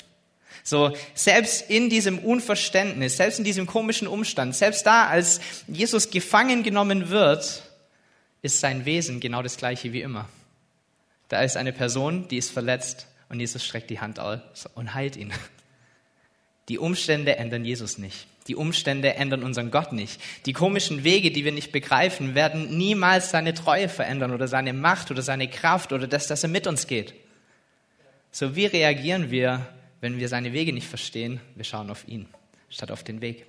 So, 0.64 0.96
selbst 1.14 1.70
in 1.70 1.90
diesem 1.90 2.20
Unverständnis, 2.20 3.18
selbst 3.18 3.40
in 3.40 3.46
diesem 3.46 3.66
komischen 3.66 4.08
Umstand, 4.08 4.56
selbst 4.56 4.86
da, 4.86 5.08
als 5.08 5.40
Jesus 5.68 6.12
gefangen 6.12 6.64
genommen 6.64 7.10
wird, 7.10 7.64
ist 8.42 8.60
sein 8.60 8.86
Wesen 8.86 9.20
genau 9.20 9.42
das 9.42 9.58
gleiche 9.58 9.94
wie 9.94 10.02
immer. 10.02 10.30
Da 11.28 11.42
ist 11.42 11.58
eine 11.58 11.74
Person, 11.74 12.28
die 12.28 12.38
ist 12.38 12.52
verletzt 12.52 13.08
und 13.30 13.40
Jesus 13.40 13.64
streckt 13.64 13.90
die 13.90 14.00
Hand 14.00 14.20
aus 14.20 14.40
und 14.76 14.94
heilt 14.94 15.16
ihn. 15.16 15.32
Die 16.70 16.78
Umstände 16.78 17.36
ändern 17.38 17.66
Jesus 17.66 17.98
nicht. 17.98 18.28
Die 18.48 18.56
Umstände 18.56 19.16
ändern 19.16 19.44
unseren 19.44 19.70
Gott 19.70 19.92
nicht. 19.92 20.20
Die 20.46 20.54
komischen 20.54 21.04
Wege, 21.04 21.32
die 21.32 21.46
wir 21.46 21.52
nicht 21.52 21.72
begreifen, 21.72 22.36
werden 22.36 22.78
niemals 22.78 23.32
seine 23.32 23.54
Treue 23.54 23.90
verändern 23.90 24.34
oder 24.34 24.48
seine 24.48 24.74
Macht 24.74 25.12
oder 25.12 25.22
seine 25.22 25.48
Kraft 25.48 25.94
oder 25.94 26.08
das, 26.08 26.28
dass 26.28 26.44
er 26.44 26.50
mit 26.50 26.66
uns 26.66 26.88
geht. 26.88 27.14
So 28.32 28.56
wie 28.56 28.66
reagieren 28.66 29.30
wir, 29.30 29.68
wenn 30.02 30.18
wir 30.18 30.30
seine 30.30 30.54
Wege 30.54 30.74
nicht 30.74 30.88
verstehen? 30.88 31.42
Wir 31.56 31.64
schauen 31.64 31.90
auf 31.90 32.08
ihn 32.08 32.28
statt 32.70 32.92
auf 32.92 33.04
den 33.04 33.22
Weg. 33.22 33.46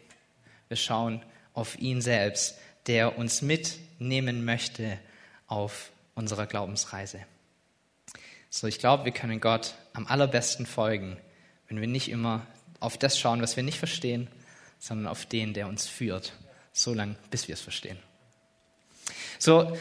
Wir 0.68 0.76
schauen 0.76 1.22
auf 1.52 1.78
ihn 1.78 2.00
selbst, 2.00 2.58
der 2.86 3.18
uns 3.18 3.42
mitnehmen 3.42 4.44
möchte 4.44 4.98
auf 5.46 5.90
unserer 6.14 6.46
Glaubensreise. 6.46 7.20
So, 8.48 8.66
ich 8.66 8.78
glaube, 8.78 9.04
wir 9.04 9.12
können 9.12 9.40
Gott 9.40 9.74
am 9.92 10.06
allerbesten 10.06 10.66
folgen, 10.66 11.16
wenn 11.68 11.80
wir 11.80 11.86
nicht 11.86 12.08
immer 12.08 12.46
auf 12.80 12.98
das 12.98 13.18
schauen, 13.18 13.42
was 13.42 13.56
wir 13.56 13.62
nicht 13.62 13.78
verstehen, 13.78 14.28
sondern 14.78 15.06
auf 15.06 15.26
den, 15.26 15.54
der 15.54 15.68
uns 15.68 15.86
führt, 15.86 16.32
so 16.72 16.94
lange, 16.94 17.16
bis 17.30 17.46
wir 17.46 17.54
es 17.54 17.60
verstehen. 17.60 17.98
So, 19.38 19.76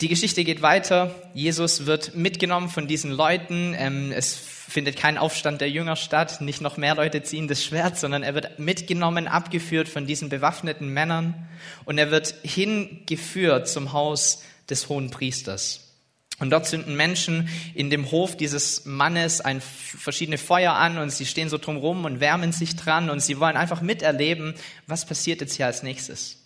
die 0.00 0.08
Geschichte 0.08 0.44
geht 0.44 0.60
weiter. 0.60 1.14
Jesus 1.32 1.86
wird 1.86 2.14
mitgenommen 2.14 2.68
von 2.68 2.86
diesen 2.86 3.10
Leuten. 3.10 3.74
Ähm, 3.78 4.12
es 4.12 4.34
findet 4.34 4.96
kein 4.96 5.16
Aufstand 5.16 5.62
der 5.62 5.70
Jünger 5.70 5.96
statt. 5.96 6.42
Nicht 6.42 6.60
noch 6.60 6.76
mehr 6.76 6.94
Leute 6.94 7.22
ziehen 7.22 7.48
das 7.48 7.64
Schwert, 7.64 7.96
sondern 7.96 8.22
er 8.22 8.34
wird 8.34 8.58
mitgenommen, 8.58 9.26
abgeführt 9.26 9.88
von 9.88 10.06
diesen 10.06 10.28
bewaffneten 10.28 10.88
Männern. 10.90 11.48
Und 11.86 11.96
er 11.96 12.10
wird 12.10 12.34
hingeführt 12.42 13.68
zum 13.68 13.94
Haus 13.94 14.42
des 14.68 14.90
hohen 14.90 15.10
Priesters. 15.10 15.82
Und 16.38 16.50
dort 16.50 16.66
zünden 16.66 16.94
Menschen 16.96 17.48
in 17.74 17.88
dem 17.88 18.10
Hof 18.10 18.36
dieses 18.36 18.84
Mannes 18.84 19.40
ein 19.40 19.62
verschiedene 19.62 20.36
Feuer 20.36 20.74
an 20.74 20.98
und 20.98 21.08
sie 21.08 21.24
stehen 21.24 21.48
so 21.48 21.56
drumrum 21.56 22.04
und 22.04 22.20
wärmen 22.20 22.52
sich 22.52 22.76
dran 22.76 23.08
und 23.08 23.20
sie 23.20 23.40
wollen 23.40 23.56
einfach 23.56 23.80
miterleben, 23.80 24.54
was 24.86 25.06
passiert 25.06 25.40
jetzt 25.40 25.54
hier 25.54 25.64
als 25.64 25.82
nächstes. 25.82 26.45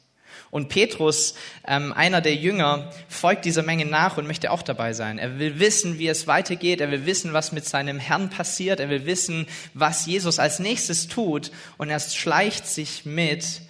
Und 0.51 0.69
Petrus, 0.69 1.35
ähm, 1.67 1.93
einer 1.93 2.21
der 2.21 2.35
Jünger, 2.35 2.91
folgt 3.09 3.45
dieser 3.45 3.63
Menge 3.63 3.85
nach 3.85 4.17
und 4.17 4.27
möchte 4.27 4.51
auch 4.51 4.63
dabei 4.63 4.93
sein. 4.93 5.19
Er 5.19 5.39
will 5.39 5.61
wissen, 5.61 5.99
wie 5.99 6.09
es 6.09 6.27
weitergeht. 6.27 6.81
Er 6.81 6.91
will 6.91 7.07
wissen, 7.07 7.33
was 7.33 7.53
mit 7.53 7.65
seinem 7.65 8.01
Herrn 8.01 8.31
passiert. 8.31 8.81
Er 8.81 8.91
will 8.91 9.07
wissen, 9.07 9.47
was 9.75 10.07
Jesus 10.07 10.41
als 10.41 10.59
nächstes 10.59 11.07
tut. 11.07 11.53
Und 11.79 11.89
er 11.89 12.01
schleicht 12.01 12.67
sich 12.67 13.05
mit 13.05 13.63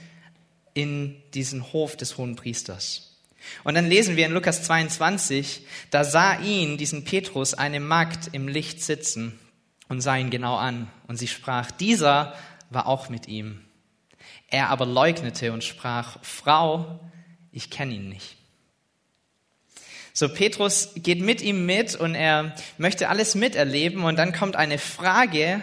in 0.73 1.17
diesen 1.35 1.73
Hof 1.73 1.97
des 1.97 2.17
hohen 2.17 2.37
Priesters. 2.37 3.11
Und 3.65 3.75
dann 3.75 3.87
lesen 3.87 4.17
wir 4.17 4.27
in 4.27 4.33
Lukas 4.33 4.63
22, 4.63 5.63
da 5.91 6.05
sah 6.05 6.39
ihn, 6.41 6.77
diesen 6.77 7.05
Petrus, 7.05 7.55
eine 7.55 7.81
Magd 7.81 8.29
im 8.33 8.49
Licht 8.49 8.83
sitzen 8.83 9.39
und 9.89 10.01
sah 10.01 10.17
ihn 10.17 10.31
genau 10.31 10.57
an. 10.57 10.89
Und 11.09 11.17
sie 11.17 11.29
sprach, 11.29 11.71
dieser 11.71 12.35
war 12.71 12.87
auch 12.87 13.09
mit 13.09 13.29
ihm. 13.29 13.61
Er 14.51 14.69
aber 14.69 14.85
leugnete 14.85 15.53
und 15.53 15.65
sprach, 15.65 16.19
Frau, 16.23 17.01
ich 17.53 17.71
kenne 17.71 17.95
ihn 17.95 18.09
nicht. 18.09 18.37
So, 20.13 20.29
Petrus 20.29 20.91
geht 20.97 21.21
mit 21.21 21.41
ihm 21.41 21.67
mit 21.67 21.95
und 21.95 22.15
er 22.15 22.55
möchte 22.77 23.09
alles 23.09 23.35
miterleben 23.35 24.03
und 24.05 24.17
dann 24.17 24.33
kommt 24.33 24.57
eine 24.57 24.79
Frage, 24.79 25.63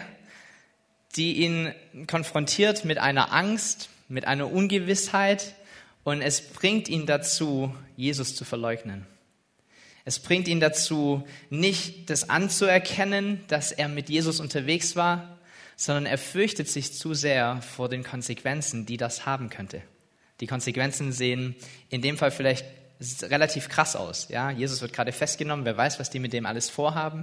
die 1.16 1.44
ihn 1.44 1.74
konfrontiert 2.06 2.84
mit 2.84 2.98
einer 2.98 3.32
Angst, 3.32 3.90
mit 4.08 4.26
einer 4.26 4.50
Ungewissheit, 4.50 5.54
und 6.04 6.22
es 6.22 6.40
bringt 6.40 6.88
ihn 6.88 7.04
dazu, 7.04 7.74
Jesus 7.96 8.34
zu 8.34 8.46
verleugnen. 8.46 9.06
Es 10.06 10.18
bringt 10.18 10.48
ihn 10.48 10.58
dazu, 10.58 11.22
nicht 11.50 12.08
das 12.08 12.30
anzuerkennen, 12.30 13.44
dass 13.48 13.72
er 13.72 13.88
mit 13.88 14.08
Jesus 14.08 14.40
unterwegs 14.40 14.96
war, 14.96 15.37
sondern 15.78 16.06
er 16.06 16.18
fürchtet 16.18 16.68
sich 16.68 16.92
zu 16.92 17.14
sehr 17.14 17.62
vor 17.62 17.88
den 17.88 18.02
Konsequenzen, 18.02 18.84
die 18.84 18.96
das 18.96 19.26
haben 19.26 19.48
könnte. 19.48 19.80
Die 20.40 20.48
Konsequenzen 20.48 21.12
sehen 21.12 21.54
in 21.88 22.02
dem 22.02 22.18
Fall 22.18 22.32
vielleicht 22.32 22.66
relativ 23.22 23.68
krass 23.68 23.94
aus. 23.94 24.28
Ja, 24.28 24.50
Jesus 24.50 24.82
wird 24.82 24.92
gerade 24.92 25.12
festgenommen. 25.12 25.64
Wer 25.64 25.76
weiß, 25.76 26.00
was 26.00 26.10
die 26.10 26.18
mit 26.18 26.32
dem 26.32 26.46
alles 26.46 26.68
vorhaben? 26.68 27.22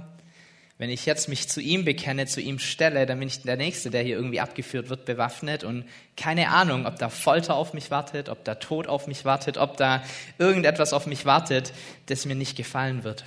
Wenn 0.78 0.88
ich 0.88 1.04
jetzt 1.04 1.28
mich 1.28 1.50
zu 1.50 1.60
ihm 1.60 1.84
bekenne, 1.84 2.24
zu 2.26 2.40
ihm 2.40 2.58
stelle, 2.58 3.04
dann 3.04 3.18
bin 3.18 3.28
ich 3.28 3.42
der 3.42 3.58
Nächste, 3.58 3.90
der 3.90 4.02
hier 4.02 4.16
irgendwie 4.16 4.40
abgeführt 4.40 4.88
wird, 4.88 5.04
bewaffnet 5.04 5.62
und 5.62 5.84
keine 6.16 6.48
Ahnung, 6.48 6.86
ob 6.86 6.98
da 6.98 7.10
Folter 7.10 7.56
auf 7.56 7.74
mich 7.74 7.90
wartet, 7.90 8.30
ob 8.30 8.42
da 8.44 8.54
Tod 8.54 8.86
auf 8.86 9.06
mich 9.06 9.26
wartet, 9.26 9.58
ob 9.58 9.76
da 9.76 10.02
irgendetwas 10.38 10.94
auf 10.94 11.06
mich 11.06 11.26
wartet, 11.26 11.74
das 12.06 12.24
mir 12.24 12.34
nicht 12.34 12.56
gefallen 12.56 13.04
wird. 13.04 13.26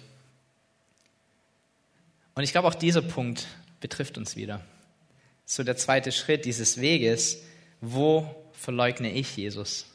Und 2.33 2.43
ich 2.43 2.51
glaube, 2.51 2.67
auch 2.67 2.75
dieser 2.75 3.03
Punkt 3.03 3.45
betrifft 3.79 4.17
uns 4.17 4.35
wieder. 4.35 4.61
So 5.51 5.63
der 5.63 5.77
zweite 5.77 6.11
Schritt 6.11 6.45
dieses 6.45 6.79
Weges, 6.79 7.41
wo 7.81 8.29
verleugne 8.53 9.11
ich 9.11 9.35
Jesus 9.35 9.87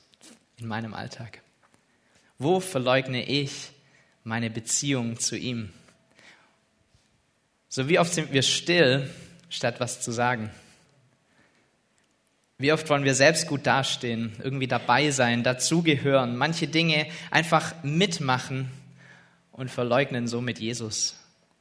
in 0.56 0.66
meinem 0.66 0.94
Alltag? 0.94 1.42
Wo 2.38 2.58
verleugne 2.58 3.24
ich 3.24 3.70
meine 4.24 4.50
Beziehung 4.50 5.20
zu 5.20 5.36
ihm? 5.36 5.72
So 7.68 7.88
wie 7.88 8.00
oft 8.00 8.12
sind 8.12 8.32
wir 8.32 8.42
still, 8.42 9.08
statt 9.48 9.78
was 9.78 10.00
zu 10.00 10.10
sagen? 10.10 10.50
Wie 12.58 12.72
oft 12.72 12.90
wollen 12.90 13.04
wir 13.04 13.14
selbst 13.14 13.46
gut 13.46 13.64
dastehen, 13.64 14.34
irgendwie 14.42 14.66
dabei 14.66 15.12
sein, 15.12 15.44
dazugehören, 15.44 16.36
manche 16.36 16.66
Dinge 16.66 17.06
einfach 17.30 17.80
mitmachen 17.84 18.72
und 19.52 19.70
verleugnen 19.70 20.26
somit 20.26 20.58
Jesus, 20.58 21.14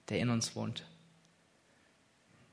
der 0.09 0.17
in 0.17 0.31
uns 0.31 0.55
wohnt. 0.55 0.83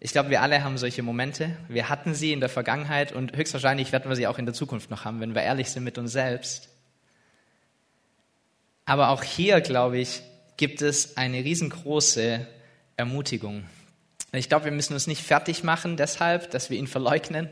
Ich 0.02 0.12
glaube, 0.12 0.30
wir 0.30 0.40
alle 0.40 0.64
haben 0.64 0.78
solche 0.78 1.02
Momente. 1.02 1.54
Wir 1.69 1.90
hatten 1.90 2.14
sie 2.14 2.33
in 2.33 2.40
der 2.40 2.49
Vergangenheit 2.49 3.12
und 3.12 3.37
höchstwahrscheinlich 3.37 3.92
werden 3.92 4.09
wir 4.09 4.16
sie 4.16 4.26
auch 4.26 4.38
in 4.38 4.47
der 4.47 4.54
Zukunft 4.54 4.90
noch 4.90 5.04
haben, 5.04 5.21
wenn 5.21 5.35
wir 5.35 5.42
ehrlich 5.42 5.69
sind 5.69 5.85
mit 5.85 5.99
uns 5.99 6.12
selbst. 6.12 6.71
Aber 8.87 9.11
auch 9.11 9.23
hier, 9.23 9.61
glaube 9.61 9.99
ich, 9.99 10.23
gibt 10.57 10.80
es 10.80 11.19
eine 11.19 11.45
riesengroße 11.45 12.47
Ermutigung. 12.97 13.64
Ich 14.33 14.49
glaube, 14.49 14.64
wir 14.66 14.73
müssen 14.73 14.95
uns 14.95 15.07
nicht 15.07 15.23
fertig 15.23 15.64
machen 15.64 15.99
deshalb, 15.99 16.50
dass 16.50 16.71
wir 16.71 16.78
ihn 16.78 16.87
verleugnen 16.87 17.50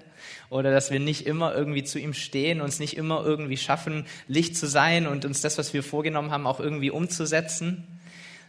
oder 0.49 0.71
dass 0.71 0.90
wir 0.90 1.00
nicht 1.00 1.26
immer 1.26 1.55
irgendwie 1.55 1.85
zu 1.85 1.99
ihm 1.99 2.14
stehen, 2.14 2.62
uns 2.62 2.78
nicht 2.78 2.97
immer 2.97 3.25
irgendwie 3.25 3.57
schaffen, 3.59 4.07
Licht 4.26 4.57
zu 4.57 4.67
sein 4.67 5.07
und 5.07 5.26
uns 5.26 5.43
das, 5.43 5.59
was 5.59 5.75
wir 5.75 5.83
vorgenommen 5.83 6.31
haben, 6.31 6.47
auch 6.47 6.61
irgendwie 6.61 6.90
umzusetzen, 6.90 7.87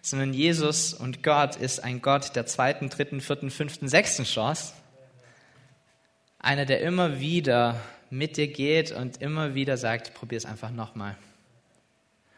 sondern 0.02 0.34
Jesus 0.34 0.94
und 0.94 1.24
Gott 1.24 1.56
ist 1.56 1.84
ein 1.84 2.02
Gott 2.02 2.36
der 2.36 2.46
zweiten, 2.46 2.90
dritten, 2.90 3.22
vierten, 3.22 3.52
fünften, 3.52 3.88
sechsten 3.88 4.24
Chance. 4.24 4.74
Einer, 6.40 6.66
der 6.66 6.82
immer 6.82 7.20
wieder 7.20 7.80
mit 8.10 8.38
dir 8.38 8.48
geht 8.48 8.92
und 8.92 9.22
immer 9.22 9.56
wieder 9.56 9.78
sagt, 9.78 10.14
probier 10.14 10.38
es 10.38 10.46
einfach 10.46 10.72
nochmal. 10.72 11.16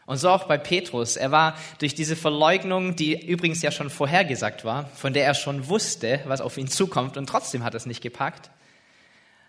Und 0.04 0.18
so 0.18 0.28
auch 0.28 0.44
bei 0.44 0.58
Petrus. 0.58 1.16
Er 1.16 1.30
war 1.30 1.56
durch 1.78 1.94
diese 1.94 2.16
Verleugnung, 2.16 2.96
die 2.96 3.24
übrigens 3.24 3.62
ja 3.62 3.70
schon 3.70 3.88
vorhergesagt 3.88 4.64
war, 4.64 4.86
von 4.88 5.12
der 5.12 5.24
er 5.24 5.34
schon 5.34 5.68
wusste, 5.68 6.20
was 6.26 6.40
auf 6.40 6.58
ihn 6.58 6.68
zukommt, 6.68 7.16
und 7.16 7.28
trotzdem 7.28 7.64
hat 7.64 7.74
er 7.74 7.78
es 7.78 7.86
nicht 7.86 8.02
gepackt, 8.02 8.50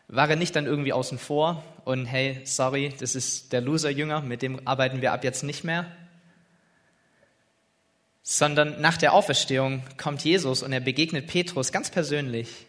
war 0.07 0.29
er 0.29 0.35
nicht 0.35 0.55
dann 0.55 0.67
irgendwie 0.67 0.93
außen 0.93 1.17
vor 1.17 1.63
und 1.85 2.05
hey, 2.05 2.41
sorry, 2.43 2.93
das 2.99 3.15
ist 3.15 3.51
der 3.51 3.61
Loser-Jünger, 3.61 4.21
mit 4.21 4.41
dem 4.41 4.67
arbeiten 4.67 5.01
wir 5.01 5.11
ab 5.11 5.23
jetzt 5.23 5.43
nicht 5.43 5.63
mehr. 5.63 5.85
Sondern 8.23 8.81
nach 8.81 8.97
der 8.97 9.13
Auferstehung 9.13 9.83
kommt 9.97 10.23
Jesus 10.23 10.63
und 10.63 10.71
er 10.71 10.79
begegnet 10.79 11.27
Petrus 11.27 11.71
ganz 11.71 11.91
persönlich. 11.91 12.65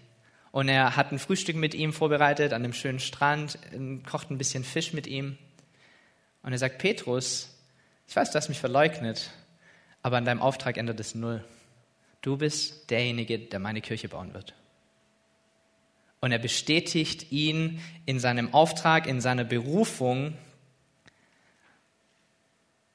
Und 0.51 0.69
er 0.69 0.97
hat 0.97 1.13
ein 1.13 1.19
Frühstück 1.19 1.57
mit 1.57 1.75
ihm 1.75 1.93
vorbereitet 1.93 2.53
an 2.53 2.63
dem 2.63 2.73
schönen 2.73 3.01
Strand, 3.01 3.59
kocht 4.09 4.31
ein 4.31 4.39
bisschen 4.39 4.65
Fisch 4.65 4.93
mit 4.93 5.07
ihm. 5.07 5.39
Und 6.43 6.53
er 6.53 6.59
sagt, 6.59 6.79
Petrus, 6.79 7.49
ich 8.07 8.15
weiß, 8.15 8.31
du 8.31 8.37
hast 8.37 8.49
mich 8.49 8.59
verleugnet, 8.61 9.31
aber 10.03 10.19
an 10.19 10.25
deinem 10.25 10.43
Auftrag 10.43 10.77
ändert 10.77 11.01
es 11.01 11.15
null. 11.15 11.45
Du 12.21 12.37
bist 12.37 12.91
derjenige, 12.91 13.39
der 13.39 13.59
meine 13.59 13.81
Kirche 13.81 14.09
bauen 14.09 14.35
wird. 14.35 14.55
Und 16.21 16.33
er 16.33 16.39
bestätigt 16.39 17.33
ihn 17.33 17.81
in 18.07 18.19
seinem 18.19 18.55
Auftrag, 18.55 19.07
in 19.07 19.21
seiner 19.21 19.45
Berufung. 19.45 20.39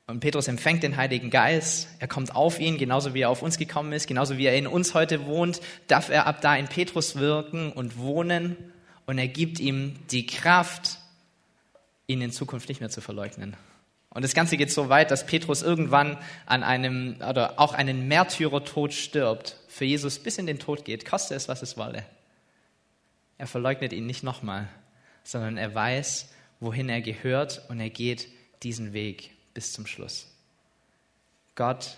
Und 0.10 0.22
Petrus 0.22 0.48
empfängt 0.48 0.82
den 0.82 0.98
Heiligen 0.98 1.30
Geist. 1.30 1.88
Er 2.00 2.08
kommt 2.08 2.36
auf 2.36 2.60
ihn, 2.60 2.80
genauso 2.80 3.14
wie 3.14 3.22
er 3.22 3.30
auf 3.30 3.44
uns 3.44 3.60
gekommen 3.60 3.94
ist, 3.94 4.08
genauso 4.08 4.40
wie 4.40 4.48
er 4.48 4.58
in 4.58 4.66
uns 4.66 4.96
heute 4.96 5.28
wohnt, 5.28 5.62
darf 5.86 6.10
er 6.10 6.26
ab 6.26 6.42
da 6.42 6.56
in 6.56 6.68
Petrus 6.68 7.18
wirken 7.18 7.72
und 7.72 8.00
wohnen. 8.00 8.58
Und 9.06 9.20
er 9.20 9.28
gibt 9.28 9.60
ihm 9.60 10.00
die 10.10 10.26
Kraft, 10.26 10.98
ihn 12.08 12.22
in 12.22 12.32
Zukunft 12.32 12.70
nicht 12.70 12.82
mehr 12.82 12.90
zu 12.90 13.02
verleugnen. 13.02 13.56
Und 14.10 14.24
das 14.24 14.34
Ganze 14.34 14.58
geht 14.58 14.72
so 14.72 14.90
weit, 14.90 15.12
dass 15.12 15.28
Petrus 15.28 15.62
irgendwann 15.62 16.18
an 16.48 16.64
einem, 16.64 17.18
oder 17.18 17.60
auch 17.60 17.76
einen 17.76 18.08
Märtyrertod 18.08 18.94
stirbt, 18.94 19.58
für 19.68 19.86
Jesus 19.86 20.18
bis 20.18 20.40
in 20.40 20.48
den 20.48 20.58
Tod 20.58 20.86
geht, 20.86 21.06
koste 21.08 21.36
es, 21.36 21.48
was 21.48 21.62
es 21.62 21.78
wolle. 21.78 22.04
Er 23.38 23.46
verleugnet 23.46 23.94
ihn 23.94 24.08
nicht 24.08 24.24
nochmal, 24.24 24.70
sondern 25.24 25.58
er 25.58 25.76
weiß, 25.76 26.34
wohin 26.60 26.90
er 26.90 27.02
gehört 27.02 27.62
und 27.70 27.80
er 27.80 27.92
geht 27.92 28.28
diesen 28.64 28.94
Weg 28.94 29.36
bis 29.54 29.74
zum 29.74 29.86
Schluss. 29.86 30.28
Gott 31.56 31.98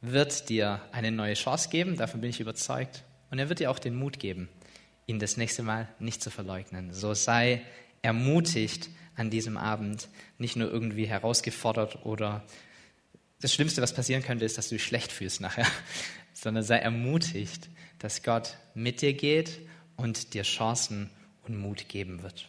wird 0.00 0.48
dir 0.48 0.80
eine 0.92 1.10
neue 1.10 1.34
Chance 1.34 1.68
geben, 1.68 1.96
davon 1.96 2.20
bin 2.20 2.30
ich 2.30 2.40
überzeugt. 2.40 3.04
Und 3.30 3.38
er 3.38 3.48
wird 3.48 3.60
dir 3.60 3.70
auch 3.70 3.78
den 3.78 3.96
Mut 3.96 4.18
geben, 4.18 4.48
ihn 5.06 5.18
das 5.18 5.36
nächste 5.36 5.62
Mal 5.62 5.88
nicht 5.98 6.22
zu 6.22 6.30
verleugnen. 6.30 6.94
So 6.94 7.14
sei 7.14 7.62
ermutigt, 8.02 8.88
an 9.16 9.30
diesem 9.30 9.56
Abend 9.56 10.08
nicht 10.38 10.56
nur 10.56 10.70
irgendwie 10.70 11.06
herausgefordert 11.06 12.06
oder 12.06 12.44
das 13.40 13.52
Schlimmste, 13.52 13.82
was 13.82 13.92
passieren 13.92 14.22
könnte, 14.22 14.44
ist, 14.44 14.58
dass 14.58 14.68
du 14.68 14.76
dich 14.76 14.84
schlecht 14.84 15.12
fühlst 15.12 15.40
nachher, 15.40 15.66
sondern 16.32 16.62
sei 16.62 16.78
ermutigt, 16.78 17.68
dass 17.98 18.22
Gott 18.22 18.56
mit 18.74 19.02
dir 19.02 19.12
geht 19.12 19.58
und 19.96 20.34
dir 20.34 20.42
Chancen 20.42 21.10
und 21.42 21.58
Mut 21.58 21.88
geben 21.88 22.22
wird. 22.22 22.48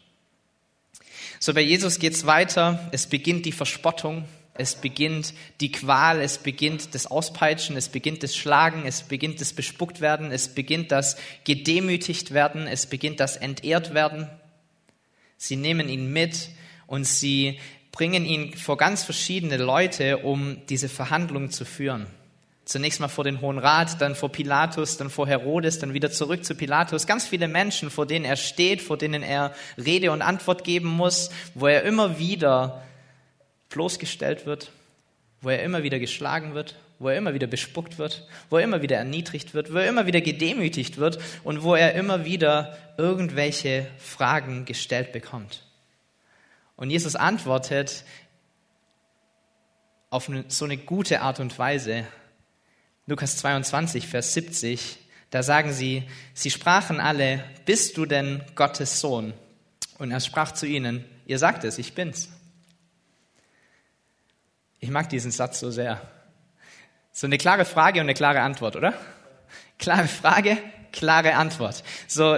So, 1.40 1.54
bei 1.54 1.62
Jesus 1.62 2.00
geht 2.00 2.14
es 2.14 2.26
weiter. 2.26 2.90
Es 2.92 3.08
beginnt 3.08 3.46
die 3.46 3.52
Verspottung, 3.52 4.26
es 4.54 4.76
beginnt 4.76 5.34
die 5.62 5.72
Qual, 5.72 6.22
es 6.22 6.38
beginnt 6.38 6.94
das 6.94 7.08
Auspeitschen, 7.08 7.78
es 7.78 7.88
beginnt 7.88 8.24
das 8.24 8.36
Schlagen, 8.36 8.84
es 8.86 9.04
beginnt 9.04 9.40
das 9.40 9.54
Bespucktwerden, 9.54 10.32
es 10.32 10.50
beginnt 10.50 10.92
das 10.92 11.16
Gedemütigtwerden, 11.46 12.68
es 12.68 12.86
beginnt 12.86 13.20
das 13.20 13.38
Entehrtwerden. 13.38 14.28
Sie 15.38 15.56
nehmen 15.56 15.88
ihn 15.88 16.12
mit 16.12 16.50
und 16.88 17.06
sie 17.06 17.60
bringen 17.94 18.26
ihn 18.26 18.54
vor 18.54 18.78
ganz 18.78 19.04
verschiedene 19.04 19.58
Leute, 19.58 20.18
um 20.20 20.58
diese 20.68 20.90
Verhandlungen 20.90 21.52
zu 21.52 21.64
führen. 21.64 22.08
Zunächst 22.70 23.00
mal 23.00 23.08
vor 23.08 23.24
den 23.24 23.42
Hohen 23.42 23.58
Rat, 23.58 24.00
dann 24.00 24.14
vor 24.14 24.32
Pilatus, 24.32 24.98
dann 24.98 25.10
vor 25.10 25.28
Herodes, 25.28 25.80
dann 25.80 25.96
wieder 25.96 26.12
zurück 26.12 26.46
zu 26.46 26.54
Pilatus. 26.54 27.08
Ganz 27.08 27.26
viele 27.26 27.48
Menschen, 27.48 27.90
vor 27.90 28.06
denen 28.06 28.26
er 28.26 28.36
steht, 28.36 28.84
vor 28.84 28.96
denen 28.96 29.24
er 29.24 29.56
Rede 29.76 30.12
und 30.12 30.22
Antwort 30.22 30.64
geben 30.64 30.88
muss, 30.88 31.32
wo 31.56 31.66
er 31.66 31.82
immer 31.82 32.20
wieder 32.20 32.84
bloßgestellt 33.70 34.46
wird, 34.46 34.72
wo 35.42 35.50
er 35.50 35.64
immer 35.64 35.82
wieder 35.82 35.98
geschlagen 35.98 36.54
wird, 36.54 36.76
wo 37.00 37.10
er 37.10 37.18
immer 37.18 37.34
wieder 37.34 37.48
bespuckt 37.48 37.98
wird, 37.98 38.28
wo 38.52 38.58
er 38.58 38.66
immer 38.66 38.84
wieder 38.84 38.98
erniedrigt 38.98 39.56
wird, 39.56 39.74
wo 39.74 39.80
er 39.80 39.90
immer 39.90 40.06
wieder 40.06 40.22
gedemütigt 40.22 41.00
wird 41.00 41.18
und 41.44 41.64
wo 41.64 41.74
er 41.74 41.96
immer 41.96 42.24
wieder 42.24 42.78
irgendwelche 43.00 43.88
Fragen 43.98 44.66
gestellt 44.66 45.12
bekommt. 45.12 45.66
Und 46.76 46.92
Jesus 46.92 47.16
antwortet 47.16 48.04
auf 50.12 50.30
so 50.50 50.66
eine 50.66 50.78
gute 50.78 51.22
Art 51.22 51.40
und 51.40 51.58
Weise. 51.58 52.06
Lukas 53.10 53.38
22, 53.38 54.08
Vers 54.08 54.36
70, 54.36 55.00
da 55.32 55.42
sagen 55.42 55.74
sie, 55.74 56.04
sie 56.36 56.52
sprachen 56.52 57.00
alle, 57.00 57.44
bist 57.66 57.98
du 57.98 58.06
denn 58.06 58.44
Gottes 58.54 59.00
Sohn? 59.00 59.34
Und 59.98 60.12
er 60.12 60.20
sprach 60.20 60.52
zu 60.52 60.68
ihnen, 60.68 61.04
ihr 61.26 61.40
sagt 61.40 61.64
es, 61.64 61.80
ich 61.80 61.96
bin's. 61.96 62.30
Ich 64.80 64.92
mag 64.92 65.10
diesen 65.10 65.32
Satz 65.32 65.60
so 65.60 65.72
sehr. 65.72 66.00
So 67.12 67.26
eine 67.26 67.40
klare 67.40 67.66
Frage 67.66 68.00
und 68.00 68.06
eine 68.06 68.14
klare 68.14 68.42
Antwort, 68.42 68.76
oder? 68.76 68.94
Klare 69.80 70.08
Frage, 70.08 70.60
klare 70.92 71.34
Antwort. 71.34 71.84
So, 72.08 72.38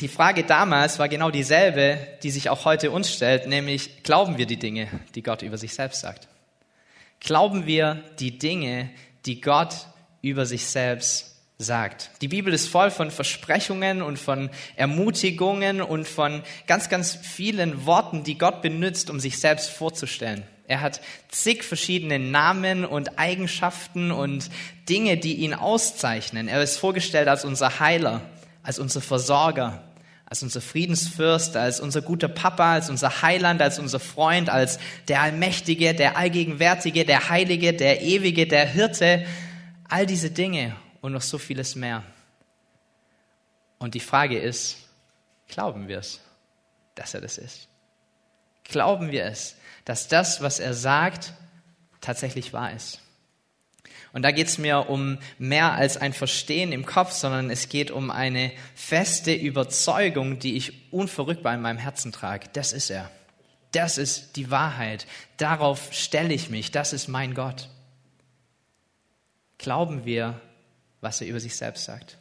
die 0.00 0.08
Frage 0.08 0.44
damals 0.44 0.98
war 0.98 1.10
genau 1.10 1.30
dieselbe, 1.30 1.98
die 2.22 2.30
sich 2.30 2.48
auch 2.48 2.64
heute 2.64 2.90
uns 2.90 3.12
stellt, 3.12 3.46
nämlich 3.46 4.02
glauben 4.02 4.38
wir 4.38 4.46
die 4.46 4.58
Dinge, 4.58 4.88
die 5.14 5.22
Gott 5.22 5.42
über 5.42 5.58
sich 5.58 5.74
selbst 5.74 6.00
sagt? 6.00 6.26
Glauben 7.20 7.66
wir 7.66 8.02
die 8.18 8.38
Dinge, 8.38 8.90
die 9.26 9.40
Gott 9.40 9.74
über 10.22 10.46
sich 10.46 10.66
selbst 10.66 11.36
sagt. 11.58 12.10
Die 12.22 12.28
Bibel 12.28 12.54
ist 12.54 12.68
voll 12.68 12.90
von 12.90 13.10
Versprechungen 13.10 14.00
und 14.00 14.18
von 14.18 14.50
Ermutigungen 14.76 15.82
und 15.82 16.06
von 16.06 16.42
ganz, 16.66 16.88
ganz 16.88 17.16
vielen 17.16 17.84
Worten, 17.84 18.22
die 18.22 18.38
Gott 18.38 18.62
benutzt, 18.62 19.10
um 19.10 19.18
sich 19.18 19.38
selbst 19.38 19.70
vorzustellen. 19.70 20.44
Er 20.68 20.82
hat 20.82 21.00
zig 21.28 21.64
verschiedene 21.64 22.18
Namen 22.18 22.84
und 22.84 23.18
Eigenschaften 23.18 24.12
und 24.12 24.50
Dinge, 24.88 25.16
die 25.16 25.36
ihn 25.36 25.54
auszeichnen. 25.54 26.46
Er 26.46 26.62
ist 26.62 26.76
vorgestellt 26.76 27.26
als 27.26 27.44
unser 27.44 27.80
Heiler, 27.80 28.20
als 28.62 28.78
unser 28.78 29.00
Versorger, 29.00 29.82
als 30.30 30.42
unser 30.42 30.60
Friedensfürst, 30.60 31.56
als 31.56 31.80
unser 31.80 32.02
guter 32.02 32.28
Papa, 32.28 32.74
als 32.74 32.90
unser 32.90 33.22
Heiland, 33.22 33.62
als 33.62 33.78
unser 33.78 33.98
Freund, 33.98 34.50
als 34.50 34.78
der 35.08 35.22
Allmächtige, 35.22 35.94
der 35.94 36.18
Allgegenwärtige, 36.18 37.06
der 37.06 37.30
Heilige, 37.30 37.72
der 37.72 38.02
Ewige, 38.02 38.46
der 38.46 38.66
Hirte. 38.66 39.24
All 39.88 40.04
diese 40.04 40.30
Dinge 40.30 40.76
und 41.00 41.12
noch 41.12 41.22
so 41.22 41.38
vieles 41.38 41.76
mehr. 41.76 42.02
Und 43.78 43.94
die 43.94 44.00
Frage 44.00 44.38
ist, 44.38 44.76
glauben 45.48 45.88
wir 45.88 45.98
es, 45.98 46.20
dass 46.94 47.14
er 47.14 47.22
das 47.22 47.38
ist? 47.38 47.68
Glauben 48.64 49.10
wir 49.10 49.24
es, 49.24 49.56
dass 49.86 50.08
das, 50.08 50.42
was 50.42 50.60
er 50.60 50.74
sagt, 50.74 51.32
tatsächlich 52.02 52.52
wahr 52.52 52.72
ist? 52.72 53.00
Und 54.12 54.22
da 54.22 54.30
geht 54.30 54.48
es 54.48 54.58
mir 54.58 54.88
um 54.88 55.18
mehr 55.38 55.72
als 55.72 55.96
ein 55.96 56.12
Verstehen 56.12 56.72
im 56.72 56.86
Kopf, 56.86 57.12
sondern 57.12 57.50
es 57.50 57.68
geht 57.68 57.90
um 57.90 58.10
eine 58.10 58.52
feste 58.74 59.32
Überzeugung, 59.32 60.38
die 60.38 60.56
ich 60.56 60.92
unverrückbar 60.92 61.54
in 61.54 61.60
meinem 61.60 61.78
Herzen 61.78 62.12
trage. 62.12 62.48
Das 62.52 62.72
ist 62.72 62.90
er. 62.90 63.10
Das 63.72 63.98
ist 63.98 64.36
die 64.36 64.50
Wahrheit. 64.50 65.06
Darauf 65.36 65.92
stelle 65.92 66.32
ich 66.32 66.48
mich. 66.48 66.70
Das 66.70 66.92
ist 66.92 67.08
mein 67.08 67.34
Gott. 67.34 67.68
Glauben 69.58 70.04
wir, 70.04 70.40
was 71.00 71.20
er 71.20 71.26
über 71.26 71.40
sich 71.40 71.56
selbst 71.56 71.84
sagt? 71.84 72.18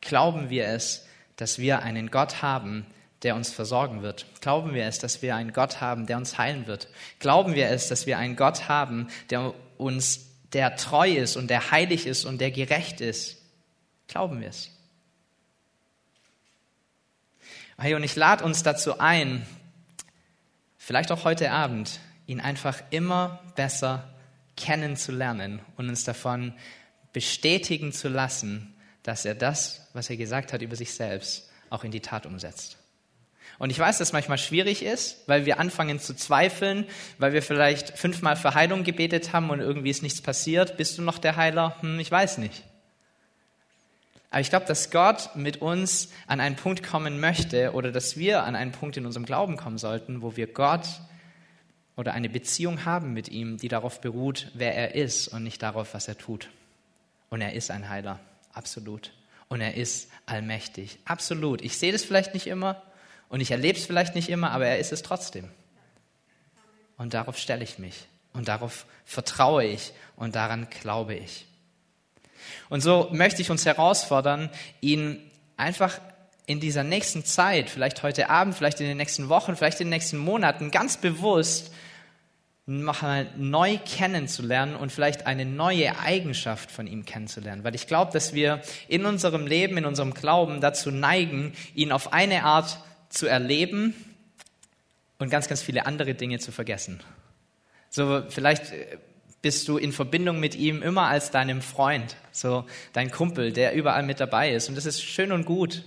Glauben 0.00 0.50
wir 0.50 0.66
es, 0.66 1.06
dass 1.36 1.58
wir 1.58 1.82
einen 1.82 2.10
Gott 2.10 2.42
haben, 2.42 2.86
der 3.22 3.36
uns 3.36 3.50
versorgen 3.50 4.02
wird? 4.02 4.26
Glauben 4.40 4.74
wir 4.74 4.86
es, 4.86 4.98
dass 4.98 5.22
wir 5.22 5.36
einen 5.36 5.52
Gott 5.52 5.80
haben, 5.80 6.06
der 6.06 6.16
uns 6.16 6.38
heilen 6.38 6.66
wird? 6.66 6.88
Glauben 7.18 7.54
wir 7.54 7.68
es, 7.68 7.88
dass 7.88 8.06
wir 8.06 8.18
einen 8.18 8.36
Gott 8.36 8.68
haben, 8.68 9.08
der 9.28 9.54
uns, 9.76 10.29
der 10.52 10.76
treu 10.76 11.10
ist 11.10 11.36
und 11.36 11.48
der 11.48 11.70
heilig 11.70 12.06
ist 12.06 12.24
und 12.24 12.40
der 12.40 12.50
gerecht 12.50 13.00
ist? 13.00 13.38
Glauben 14.08 14.40
wir 14.40 14.48
es? 14.48 14.70
Hey, 17.78 17.94
und 17.94 18.02
ich 18.02 18.16
lade 18.16 18.44
uns 18.44 18.62
dazu 18.62 18.98
ein, 18.98 19.46
vielleicht 20.76 21.12
auch 21.12 21.24
heute 21.24 21.50
Abend, 21.50 22.00
ihn 22.26 22.40
einfach 22.40 22.82
immer 22.90 23.40
besser 23.56 24.12
kennenzulernen 24.56 25.60
und 25.76 25.88
uns 25.88 26.04
davon 26.04 26.52
bestätigen 27.12 27.92
zu 27.92 28.08
lassen, 28.08 28.74
dass 29.02 29.24
er 29.24 29.34
das, 29.34 29.88
was 29.94 30.10
er 30.10 30.16
gesagt 30.16 30.52
hat 30.52 30.62
über 30.62 30.76
sich 30.76 30.92
selbst, 30.92 31.50
auch 31.70 31.84
in 31.84 31.90
die 31.90 32.00
Tat 32.00 32.26
umsetzt. 32.26 32.79
Und 33.60 33.68
ich 33.68 33.78
weiß, 33.78 33.98
dass 33.98 34.08
es 34.08 34.12
manchmal 34.14 34.38
schwierig 34.38 34.82
ist, 34.82 35.18
weil 35.26 35.44
wir 35.44 35.60
anfangen 35.60 36.00
zu 36.00 36.14
zweifeln, 36.14 36.86
weil 37.18 37.34
wir 37.34 37.42
vielleicht 37.42 37.90
fünfmal 37.90 38.34
für 38.34 38.54
Heilung 38.54 38.84
gebetet 38.84 39.34
haben 39.34 39.50
und 39.50 39.60
irgendwie 39.60 39.90
ist 39.90 40.02
nichts 40.02 40.22
passiert. 40.22 40.78
Bist 40.78 40.96
du 40.96 41.02
noch 41.02 41.18
der 41.18 41.36
Heiler? 41.36 41.76
Hm, 41.82 42.00
ich 42.00 42.10
weiß 42.10 42.38
nicht. 42.38 42.64
Aber 44.30 44.40
ich 44.40 44.48
glaube, 44.48 44.64
dass 44.64 44.90
Gott 44.90 45.36
mit 45.36 45.60
uns 45.60 46.08
an 46.26 46.40
einen 46.40 46.56
Punkt 46.56 46.82
kommen 46.82 47.20
möchte 47.20 47.72
oder 47.74 47.92
dass 47.92 48.16
wir 48.16 48.44
an 48.44 48.56
einen 48.56 48.72
Punkt 48.72 48.96
in 48.96 49.04
unserem 49.04 49.26
Glauben 49.26 49.58
kommen 49.58 49.76
sollten, 49.76 50.22
wo 50.22 50.36
wir 50.36 50.46
Gott 50.46 50.86
oder 51.96 52.14
eine 52.14 52.30
Beziehung 52.30 52.86
haben 52.86 53.12
mit 53.12 53.28
ihm, 53.28 53.58
die 53.58 53.68
darauf 53.68 54.00
beruht, 54.00 54.50
wer 54.54 54.74
er 54.74 54.94
ist 54.94 55.28
und 55.28 55.42
nicht 55.42 55.62
darauf, 55.62 55.92
was 55.92 56.08
er 56.08 56.16
tut. 56.16 56.48
Und 57.28 57.42
er 57.42 57.52
ist 57.52 57.70
ein 57.70 57.90
Heiler, 57.90 58.20
absolut. 58.54 59.12
Und 59.48 59.60
er 59.60 59.74
ist 59.74 60.10
allmächtig, 60.24 60.98
absolut. 61.04 61.60
Ich 61.60 61.76
sehe 61.76 61.92
das 61.92 62.04
vielleicht 62.04 62.32
nicht 62.32 62.46
immer 62.46 62.82
und 63.30 63.40
ich 63.40 63.50
erlebe 63.52 63.78
es 63.78 63.86
vielleicht 63.86 64.14
nicht 64.14 64.28
immer, 64.28 64.50
aber 64.50 64.66
er 64.66 64.78
ist 64.78 64.92
es 64.92 65.02
trotzdem. 65.02 65.48
Und 66.98 67.14
darauf 67.14 67.38
stelle 67.38 67.64
ich 67.64 67.78
mich 67.78 68.06
und 68.34 68.48
darauf 68.48 68.84
vertraue 69.06 69.64
ich 69.64 69.92
und 70.16 70.34
daran 70.34 70.68
glaube 70.82 71.14
ich. 71.14 71.46
Und 72.68 72.82
so 72.82 73.08
möchte 73.12 73.40
ich 73.40 73.50
uns 73.50 73.64
herausfordern, 73.64 74.50
ihn 74.80 75.18
einfach 75.56 75.98
in 76.46 76.58
dieser 76.58 76.82
nächsten 76.82 77.24
Zeit, 77.24 77.70
vielleicht 77.70 78.02
heute 78.02 78.28
Abend, 78.28 78.56
vielleicht 78.56 78.80
in 78.80 78.86
den 78.86 78.96
nächsten 78.96 79.28
Wochen, 79.28 79.54
vielleicht 79.54 79.80
in 79.80 79.86
den 79.86 79.90
nächsten 79.90 80.18
Monaten 80.18 80.72
ganz 80.72 80.96
bewusst 80.96 81.72
mal 82.66 83.28
neu 83.36 83.78
kennenzulernen 83.78 84.74
und 84.74 84.90
vielleicht 84.90 85.26
eine 85.26 85.44
neue 85.44 85.98
Eigenschaft 86.00 86.70
von 86.70 86.86
ihm 86.86 87.04
kennenzulernen. 87.04 87.62
Weil 87.62 87.74
ich 87.74 87.86
glaube, 87.86 88.12
dass 88.12 88.34
wir 88.34 88.60
in 88.88 89.06
unserem 89.06 89.46
Leben, 89.46 89.76
in 89.76 89.86
unserem 89.86 90.14
Glauben 90.14 90.60
dazu 90.60 90.90
neigen, 90.90 91.52
ihn 91.74 91.92
auf 91.92 92.12
eine 92.12 92.44
Art 92.44 92.78
zu 93.10 93.26
erleben 93.26 93.94
und 95.18 95.28
ganz, 95.28 95.46
ganz 95.46 95.60
viele 95.60 95.84
andere 95.84 96.14
Dinge 96.14 96.38
zu 96.38 96.50
vergessen. 96.50 97.00
So, 97.90 98.22
vielleicht 98.28 98.72
äh, 98.72 98.96
bist 99.42 99.68
du 99.68 99.76
in 99.76 99.92
Verbindung 99.92 100.40
mit 100.40 100.54
ihm 100.54 100.82
immer 100.82 101.08
als 101.08 101.30
deinem 101.30 101.60
Freund, 101.60 102.16
so 102.32 102.64
dein 102.94 103.10
Kumpel, 103.10 103.52
der 103.52 103.74
überall 103.74 104.02
mit 104.02 104.20
dabei 104.20 104.52
ist. 104.52 104.70
Und 104.70 104.76
das 104.76 104.86
ist 104.86 105.02
schön 105.02 105.32
und 105.32 105.44
gut. 105.44 105.84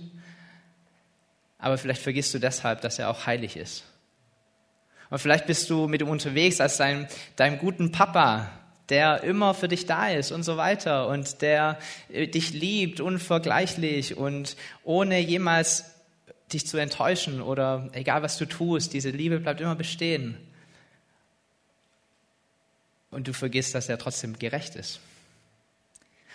Aber 1.58 1.78
vielleicht 1.78 2.02
vergisst 2.02 2.32
du 2.34 2.38
deshalb, 2.38 2.80
dass 2.82 2.98
er 2.98 3.10
auch 3.10 3.26
heilig 3.26 3.56
ist 3.56 3.84
und 5.14 5.20
vielleicht 5.20 5.46
bist 5.46 5.70
du 5.70 5.86
mit 5.86 6.00
ihm 6.00 6.08
unterwegs 6.08 6.60
als 6.60 6.76
dein, 6.76 7.06
deinem 7.36 7.58
guten 7.58 7.92
Papa, 7.92 8.50
der 8.88 9.22
immer 9.22 9.54
für 9.54 9.68
dich 9.68 9.86
da 9.86 10.08
ist 10.08 10.32
und 10.32 10.42
so 10.42 10.56
weiter 10.56 11.06
und 11.06 11.40
der 11.40 11.78
äh, 12.12 12.26
dich 12.26 12.52
liebt, 12.52 13.00
unvergleichlich 13.00 14.16
und 14.16 14.56
ohne 14.82 15.20
jemals 15.20 15.84
dich 16.54 16.66
zu 16.66 16.78
enttäuschen 16.78 17.42
oder 17.42 17.88
egal 17.92 18.22
was 18.22 18.38
du 18.38 18.46
tust, 18.46 18.92
diese 18.92 19.10
Liebe 19.10 19.40
bleibt 19.40 19.60
immer 19.60 19.74
bestehen. 19.74 20.36
Und 23.10 23.28
du 23.28 23.32
vergisst, 23.32 23.74
dass 23.74 23.88
er 23.88 23.98
trotzdem 23.98 24.38
gerecht 24.38 24.74
ist. 24.74 25.00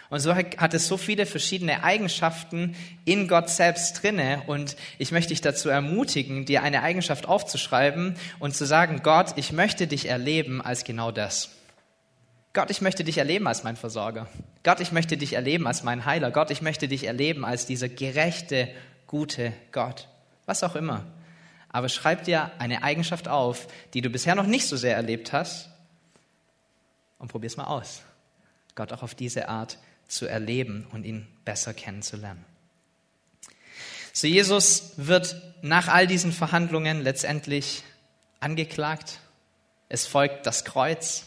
Und 0.10 0.22
so 0.22 0.34
hat 0.36 0.74
es 0.74 0.88
so 0.88 0.98
viele 0.98 1.28
verschiedene 1.28 1.84
Eigenschaften 1.84 2.76
in 3.06 3.28
Gott 3.28 3.50
selbst 3.50 4.02
drinne. 4.02 4.42
Und 4.48 4.76
ich 4.98 5.12
möchte 5.12 5.30
dich 5.30 5.42
dazu 5.42 5.70
ermutigen, 5.70 6.46
dir 6.46 6.64
eine 6.64 6.82
Eigenschaft 6.82 7.28
aufzuschreiben 7.28 8.16
und 8.40 8.56
zu 8.56 8.66
sagen, 8.66 9.02
Gott, 9.04 9.34
ich 9.36 9.52
möchte 9.52 9.86
dich 9.86 10.08
erleben 10.08 10.62
als 10.62 10.84
genau 10.84 11.12
das. 11.12 11.52
Gott, 12.54 12.72
ich 12.72 12.82
möchte 12.82 13.04
dich 13.04 13.20
erleben 13.20 13.46
als 13.48 13.64
mein 13.64 13.76
Versorger. 13.76 14.28
Gott, 14.64 14.80
ich 14.80 14.92
möchte 14.92 15.16
dich 15.16 15.34
erleben 15.34 15.68
als 15.68 15.84
mein 15.84 16.06
Heiler. 16.06 16.32
Gott, 16.32 16.50
ich 16.50 16.64
möchte 16.64 16.88
dich 16.88 17.04
erleben 17.04 17.46
als 17.46 17.68
dieser 17.68 17.88
gerechte, 17.88 18.70
gute 19.10 19.54
Gott. 19.72 20.08
Was 20.46 20.64
auch 20.64 20.76
immer. 20.76 21.04
Aber 21.68 21.90
schreib 21.90 22.24
dir 22.26 22.52
eine 22.60 22.84
Eigenschaft 22.84 23.28
auf, 23.28 23.68
die 23.96 24.02
du 24.02 24.10
bisher 24.10 24.36
noch 24.36 24.46
nicht 24.46 24.68
so 24.68 24.78
sehr 24.78 24.96
erlebt 24.96 25.34
hast 25.34 25.70
und 27.18 27.28
probier's 27.28 27.58
mal 27.58 27.66
aus. 27.66 28.04
Gott 28.76 28.94
auch 28.94 29.02
auf 29.02 29.16
diese 29.16 29.50
Art 29.50 29.80
zu 30.08 30.28
erleben 30.28 30.88
und 30.92 31.06
ihn 31.06 31.28
besser 31.44 31.74
kennenzulernen. 31.74 32.46
So 34.14 34.28
Jesus 34.28 34.94
wird 34.98 35.42
nach 35.64 35.88
all 35.88 36.06
diesen 36.06 36.32
Verhandlungen 36.32 37.02
letztendlich 37.02 37.84
angeklagt. 38.40 39.20
Es 39.88 40.06
folgt 40.06 40.46
das 40.46 40.66
Kreuz. 40.66 41.26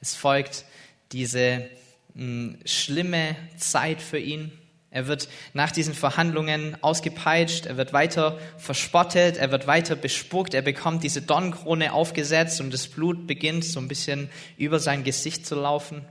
Es 0.00 0.14
folgt 0.14 0.64
diese 1.10 1.68
mh, 2.14 2.22
hm, 2.22 2.58
schlimme 2.64 3.36
Zeit 3.56 4.00
für 4.00 4.18
ihn. 4.18 4.59
Er 4.92 5.06
wird 5.06 5.28
nach 5.52 5.70
diesen 5.70 5.94
Verhandlungen 5.94 6.76
ausgepeitscht, 6.82 7.66
er 7.66 7.76
wird 7.76 7.92
weiter 7.92 8.38
verspottet, 8.58 9.36
er 9.36 9.52
wird 9.52 9.68
weiter 9.68 9.94
bespuckt, 9.94 10.52
er 10.52 10.62
bekommt 10.62 11.04
diese 11.04 11.22
Dornkrone 11.22 11.92
aufgesetzt 11.92 12.60
und 12.60 12.74
das 12.74 12.88
Blut 12.88 13.28
beginnt 13.28 13.64
so 13.64 13.78
ein 13.78 13.86
bisschen 13.86 14.30
über 14.56 14.80
sein 14.80 15.04
Gesicht 15.04 15.46
zu 15.46 15.54
laufen. 15.54 16.04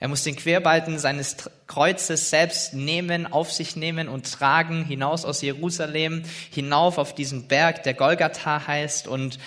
Er 0.00 0.06
muss 0.06 0.22
den 0.22 0.36
Querbalken 0.36 1.00
seines 1.00 1.36
Kreuzes 1.66 2.30
selbst 2.30 2.72
nehmen, 2.72 3.26
auf 3.26 3.52
sich 3.52 3.74
nehmen 3.74 4.08
und 4.08 4.32
tragen, 4.32 4.84
hinaus 4.84 5.24
aus 5.24 5.42
Jerusalem, 5.42 6.22
hinauf 6.52 6.98
auf 6.98 7.16
diesen 7.16 7.48
Berg, 7.48 7.82
der 7.82 7.94
Golgatha 7.94 8.64
heißt, 8.68 9.08
und 9.08 9.40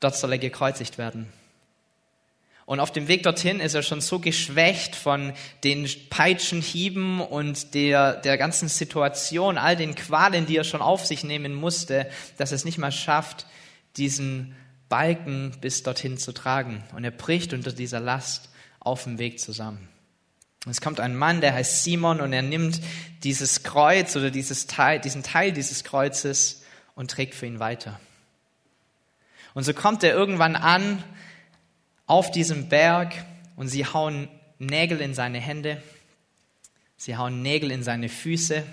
dort 0.00 0.14
soll 0.14 0.32
er 0.32 0.38
gekreuzigt 0.38 0.98
werden. 0.98 1.32
Und 2.66 2.80
auf 2.80 2.90
dem 2.90 3.06
Weg 3.06 3.22
dorthin 3.22 3.60
ist 3.60 3.74
er 3.74 3.84
schon 3.84 4.00
so 4.00 4.18
geschwächt 4.18 4.96
von 4.96 5.32
den 5.62 5.88
Peitschenhieben 6.10 7.20
und 7.20 7.74
der, 7.74 8.16
der 8.16 8.36
ganzen 8.36 8.68
Situation, 8.68 9.56
all 9.56 9.76
den 9.76 9.94
Qualen, 9.94 10.46
die 10.46 10.56
er 10.56 10.64
schon 10.64 10.82
auf 10.82 11.06
sich 11.06 11.22
nehmen 11.22 11.54
musste, 11.54 12.10
dass 12.38 12.50
er 12.50 12.56
es 12.56 12.64
nicht 12.64 12.78
mal 12.78 12.90
schafft, 12.90 13.46
diesen 13.96 14.56
Balken 14.88 15.56
bis 15.60 15.84
dorthin 15.84 16.18
zu 16.18 16.32
tragen. 16.32 16.82
Und 16.94 17.04
er 17.04 17.12
bricht 17.12 17.52
unter 17.52 17.70
dieser 17.70 18.00
Last 18.00 18.50
auf 18.80 19.04
dem 19.04 19.18
Weg 19.18 19.38
zusammen. 19.38 19.88
Es 20.68 20.80
kommt 20.80 20.98
ein 20.98 21.14
Mann, 21.14 21.40
der 21.40 21.54
heißt 21.54 21.84
Simon 21.84 22.20
und 22.20 22.32
er 22.32 22.42
nimmt 22.42 22.80
dieses 23.22 23.62
Kreuz 23.62 24.16
oder 24.16 24.32
dieses 24.32 24.66
Teil, 24.66 24.98
diesen 24.98 25.22
Teil 25.22 25.52
dieses 25.52 25.84
Kreuzes 25.84 26.64
und 26.96 27.12
trägt 27.12 27.36
für 27.36 27.46
ihn 27.46 27.60
weiter. 27.60 28.00
Und 29.54 29.62
so 29.62 29.72
kommt 29.72 30.02
er 30.02 30.12
irgendwann 30.12 30.56
an 30.56 31.04
auf 32.06 32.30
diesem 32.30 32.68
Berg 32.68 33.14
und 33.56 33.68
sie 33.68 33.84
hauen 33.86 34.28
Nägel 34.58 35.00
in 35.00 35.14
seine 35.14 35.40
Hände, 35.40 35.82
sie 36.96 37.16
hauen 37.16 37.42
Nägel 37.42 37.70
in 37.70 37.82
seine 37.82 38.08
Füße, 38.08 38.64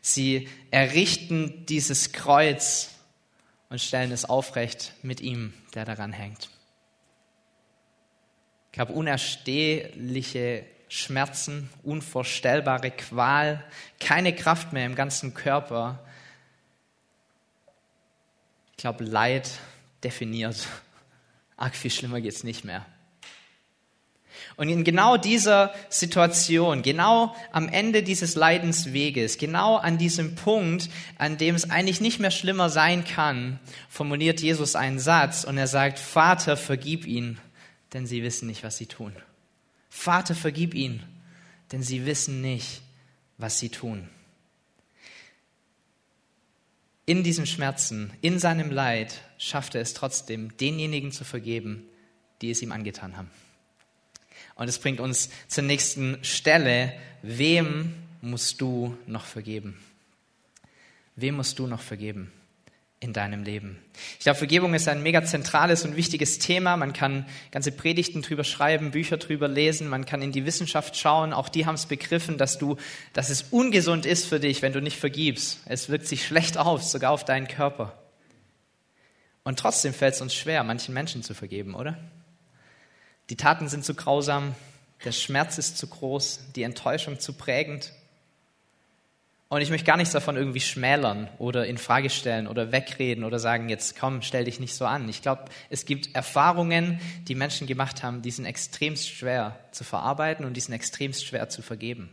sie 0.00 0.48
errichten 0.70 1.66
dieses 1.66 2.12
Kreuz 2.12 2.90
und 3.68 3.80
stellen 3.80 4.12
es 4.12 4.24
aufrecht 4.24 4.92
mit 5.02 5.20
ihm, 5.20 5.52
der 5.74 5.84
daran 5.84 6.12
hängt. 6.12 6.50
Ich 8.72 8.78
habe 8.78 8.92
unerstehliche 8.92 10.66
Schmerzen, 10.88 11.70
unvorstellbare 11.82 12.90
Qual, 12.90 13.64
keine 13.98 14.34
Kraft 14.34 14.72
mehr 14.72 14.86
im 14.86 14.94
ganzen 14.94 15.34
Körper. 15.34 16.04
Ich 18.72 18.76
glaube, 18.76 19.04
Leid 19.04 19.50
definiert. 20.04 20.68
Arg 21.56 21.74
viel 21.74 21.90
schlimmer 21.90 22.20
geht 22.20 22.34
es 22.34 22.44
nicht 22.44 22.64
mehr. 22.64 22.84
Und 24.56 24.68
in 24.68 24.84
genau 24.84 25.16
dieser 25.16 25.74
Situation, 25.90 26.82
genau 26.82 27.34
am 27.52 27.68
Ende 27.68 28.02
dieses 28.02 28.36
Leidensweges, 28.36 29.38
genau 29.38 29.76
an 29.76 29.98
diesem 29.98 30.34
Punkt, 30.34 30.88
an 31.18 31.36
dem 31.36 31.54
es 31.54 31.70
eigentlich 31.70 32.00
nicht 32.00 32.20
mehr 32.20 32.30
schlimmer 32.30 32.70
sein 32.70 33.04
kann, 33.04 33.58
formuliert 33.88 34.40
Jesus 34.40 34.74
einen 34.74 34.98
Satz 34.98 35.44
und 35.44 35.58
er 35.58 35.66
sagt, 35.66 35.98
Vater, 35.98 36.56
vergib 36.56 37.06
ihnen, 37.06 37.38
denn 37.92 38.06
sie 38.06 38.22
wissen 38.22 38.46
nicht, 38.46 38.62
was 38.62 38.78
sie 38.78 38.86
tun. 38.86 39.12
Vater, 39.90 40.34
vergib 40.34 40.74
ihnen, 40.74 41.02
denn 41.72 41.82
sie 41.82 42.06
wissen 42.06 42.40
nicht, 42.40 42.82
was 43.38 43.58
sie 43.58 43.68
tun. 43.68 44.08
In 47.06 47.22
diesem 47.22 47.46
Schmerzen, 47.46 48.12
in 48.20 48.40
seinem 48.40 48.70
Leid 48.70 49.22
schafft 49.38 49.76
er 49.76 49.80
es 49.80 49.94
trotzdem, 49.94 50.56
denjenigen 50.56 51.12
zu 51.12 51.22
vergeben, 51.22 51.84
die 52.42 52.50
es 52.50 52.62
ihm 52.62 52.72
angetan 52.72 53.16
haben. 53.16 53.30
Und 54.56 54.68
es 54.68 54.80
bringt 54.80 54.98
uns 54.98 55.30
zur 55.46 55.62
nächsten 55.62 56.18
Stelle. 56.24 56.92
Wem 57.22 57.94
musst 58.22 58.60
du 58.60 58.96
noch 59.06 59.24
vergeben? 59.24 59.78
Wem 61.14 61.36
musst 61.36 61.60
du 61.60 61.68
noch 61.68 61.80
vergeben? 61.80 62.32
In 62.98 63.12
deinem 63.12 63.44
Leben. 63.44 63.78
Ich 64.18 64.24
glaube, 64.24 64.38
Vergebung 64.38 64.72
ist 64.72 64.88
ein 64.88 65.02
mega 65.02 65.22
zentrales 65.22 65.84
und 65.84 65.96
wichtiges 65.96 66.38
Thema. 66.38 66.76
Man 66.76 66.94
kann 66.94 67.26
ganze 67.50 67.70
Predigten 67.70 68.22
drüber 68.22 68.42
schreiben, 68.42 68.90
Bücher 68.90 69.18
drüber 69.18 69.48
lesen, 69.48 69.88
man 69.88 70.06
kann 70.06 70.22
in 70.22 70.32
die 70.32 70.46
Wissenschaft 70.46 70.96
schauen. 70.96 71.34
Auch 71.34 71.50
die 71.50 71.66
haben 71.66 71.74
es 71.74 71.86
begriffen, 71.86 72.38
dass 72.38 72.58
du, 72.58 72.76
dass 73.12 73.28
es 73.28 73.42
ungesund 73.50 74.06
ist 74.06 74.26
für 74.26 74.40
dich, 74.40 74.62
wenn 74.62 74.72
du 74.72 74.80
nicht 74.80 74.98
vergibst. 74.98 75.60
Es 75.66 75.90
wirkt 75.90 76.06
sich 76.06 76.24
schlecht 76.26 76.56
aus, 76.56 76.90
sogar 76.90 77.10
auf 77.12 77.24
deinen 77.24 77.48
Körper. 77.48 78.02
Und 79.44 79.58
trotzdem 79.58 79.92
fällt 79.92 80.14
es 80.14 80.20
uns 80.20 80.34
schwer, 80.34 80.64
manchen 80.64 80.94
Menschen 80.94 81.22
zu 81.22 81.34
vergeben, 81.34 81.74
oder? 81.74 81.98
Die 83.28 83.36
Taten 83.36 83.68
sind 83.68 83.84
zu 83.84 83.94
grausam, 83.94 84.54
der 85.04 85.12
Schmerz 85.12 85.58
ist 85.58 85.76
zu 85.76 85.86
groß, 85.86 86.52
die 86.56 86.62
Enttäuschung 86.62 87.20
zu 87.20 87.34
prägend. 87.34 87.92
Und 89.48 89.60
ich 89.60 89.70
möchte 89.70 89.86
gar 89.86 89.96
nichts 89.96 90.12
davon 90.12 90.36
irgendwie 90.36 90.60
schmälern 90.60 91.28
oder 91.38 91.66
in 91.66 91.78
Frage 91.78 92.10
stellen 92.10 92.48
oder 92.48 92.72
wegreden 92.72 93.22
oder 93.22 93.38
sagen, 93.38 93.68
jetzt 93.68 93.96
komm, 93.96 94.22
stell 94.22 94.44
dich 94.44 94.58
nicht 94.58 94.74
so 94.74 94.84
an. 94.86 95.08
Ich 95.08 95.22
glaube, 95.22 95.44
es 95.70 95.84
gibt 95.84 96.14
Erfahrungen, 96.16 97.00
die 97.28 97.36
Menschen 97.36 97.68
gemacht 97.68 98.02
haben, 98.02 98.22
die 98.22 98.32
sind 98.32 98.44
extremst 98.44 99.08
schwer 99.08 99.56
zu 99.70 99.84
verarbeiten 99.84 100.44
und 100.44 100.54
die 100.54 100.60
sind 100.60 100.74
extremst 100.74 101.24
schwer 101.24 101.48
zu 101.48 101.62
vergeben. 101.62 102.10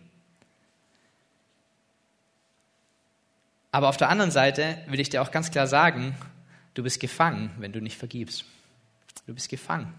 Aber 3.72 3.90
auf 3.90 3.98
der 3.98 4.10
anderen 4.10 4.30
Seite 4.30 4.78
will 4.86 5.00
ich 5.00 5.10
dir 5.10 5.24
auch 5.24 5.32
ganz 5.32 5.50
klar 5.50 5.66
sagen, 5.66 6.16
du 6.76 6.84
bist 6.84 7.00
gefangen, 7.00 7.50
wenn 7.58 7.72
du 7.72 7.82
nicht 7.82 7.98
vergibst. 7.98 8.46
Du 9.26 9.34
bist 9.34 9.50
gefangen. 9.50 9.92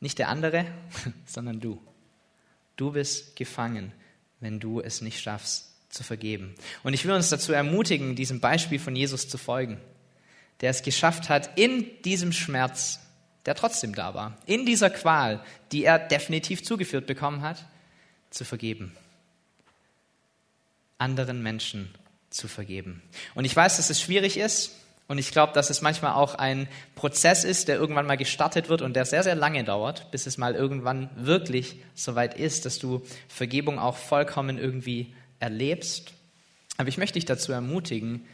Nicht 0.00 0.18
der 0.18 0.30
andere, 0.30 0.64
sondern 1.26 1.60
du. 1.60 1.78
Du 2.76 2.92
bist 2.92 3.36
gefangen 3.36 3.92
wenn 4.40 4.60
du 4.60 4.80
es 4.80 5.00
nicht 5.00 5.20
schaffst 5.20 5.70
zu 5.90 6.02
vergeben. 6.02 6.54
Und 6.82 6.94
ich 6.94 7.04
will 7.04 7.12
uns 7.12 7.28
dazu 7.28 7.52
ermutigen, 7.52 8.16
diesem 8.16 8.40
Beispiel 8.40 8.78
von 8.78 8.96
Jesus 8.96 9.28
zu 9.28 9.38
folgen, 9.38 9.78
der 10.60 10.70
es 10.70 10.82
geschafft 10.82 11.28
hat, 11.28 11.58
in 11.58 11.86
diesem 12.02 12.32
Schmerz, 12.32 13.00
der 13.46 13.54
trotzdem 13.54 13.94
da 13.94 14.14
war, 14.14 14.36
in 14.46 14.66
dieser 14.66 14.90
Qual, 14.90 15.42
die 15.72 15.84
er 15.84 15.98
definitiv 15.98 16.62
zugeführt 16.62 17.06
bekommen 17.06 17.42
hat, 17.42 17.64
zu 18.30 18.44
vergeben. 18.44 18.92
Anderen 20.98 21.42
Menschen 21.42 21.92
zu 22.28 22.46
vergeben. 22.46 23.02
Und 23.34 23.44
ich 23.44 23.56
weiß, 23.56 23.78
dass 23.78 23.90
es 23.90 24.00
schwierig 24.00 24.36
ist, 24.36 24.76
und 25.10 25.18
ich 25.18 25.32
glaube, 25.32 25.52
dass 25.54 25.70
es 25.70 25.82
manchmal 25.82 26.12
auch 26.12 26.36
ein 26.36 26.68
Prozess 26.94 27.42
ist, 27.42 27.66
der 27.66 27.74
irgendwann 27.74 28.06
mal 28.06 28.16
gestartet 28.16 28.68
wird 28.68 28.80
und 28.80 28.94
der 28.94 29.04
sehr, 29.04 29.24
sehr 29.24 29.34
lange 29.34 29.64
dauert, 29.64 30.08
bis 30.12 30.24
es 30.24 30.38
mal 30.38 30.54
irgendwann 30.54 31.10
wirklich 31.16 31.80
soweit 31.96 32.38
ist, 32.38 32.64
dass 32.64 32.78
du 32.78 33.02
Vergebung 33.26 33.80
auch 33.80 33.96
vollkommen 33.96 34.56
irgendwie 34.56 35.12
erlebst. 35.40 36.12
Aber 36.76 36.88
ich 36.88 36.96
möchte 36.96 37.14
dich 37.14 37.24
dazu 37.24 37.50
ermutigen, 37.50 38.24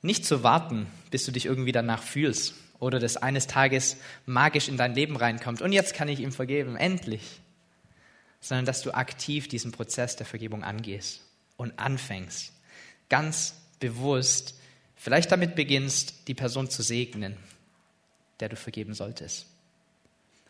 nicht 0.00 0.24
zu 0.24 0.42
warten, 0.42 0.86
bis 1.10 1.26
du 1.26 1.32
dich 1.32 1.44
irgendwie 1.44 1.70
danach 1.70 2.02
fühlst 2.02 2.54
oder 2.78 2.98
dass 2.98 3.18
eines 3.18 3.46
Tages 3.46 3.98
magisch 4.24 4.68
in 4.68 4.78
dein 4.78 4.94
Leben 4.94 5.16
reinkommt 5.16 5.60
und 5.60 5.70
jetzt 5.70 5.92
kann 5.92 6.08
ich 6.08 6.20
ihm 6.20 6.32
vergeben, 6.32 6.76
endlich. 6.76 7.42
Sondern 8.40 8.64
dass 8.64 8.80
du 8.80 8.94
aktiv 8.94 9.48
diesen 9.48 9.70
Prozess 9.70 10.16
der 10.16 10.24
Vergebung 10.24 10.64
angehst 10.64 11.20
und 11.58 11.78
anfängst, 11.78 12.54
ganz 13.10 13.54
bewusst 13.80 14.54
Vielleicht 15.00 15.32
damit 15.32 15.54
beginnst, 15.54 16.28
die 16.28 16.34
Person 16.34 16.68
zu 16.68 16.82
segnen, 16.82 17.38
der 18.38 18.50
du 18.50 18.56
vergeben 18.56 18.92
solltest. 18.92 19.46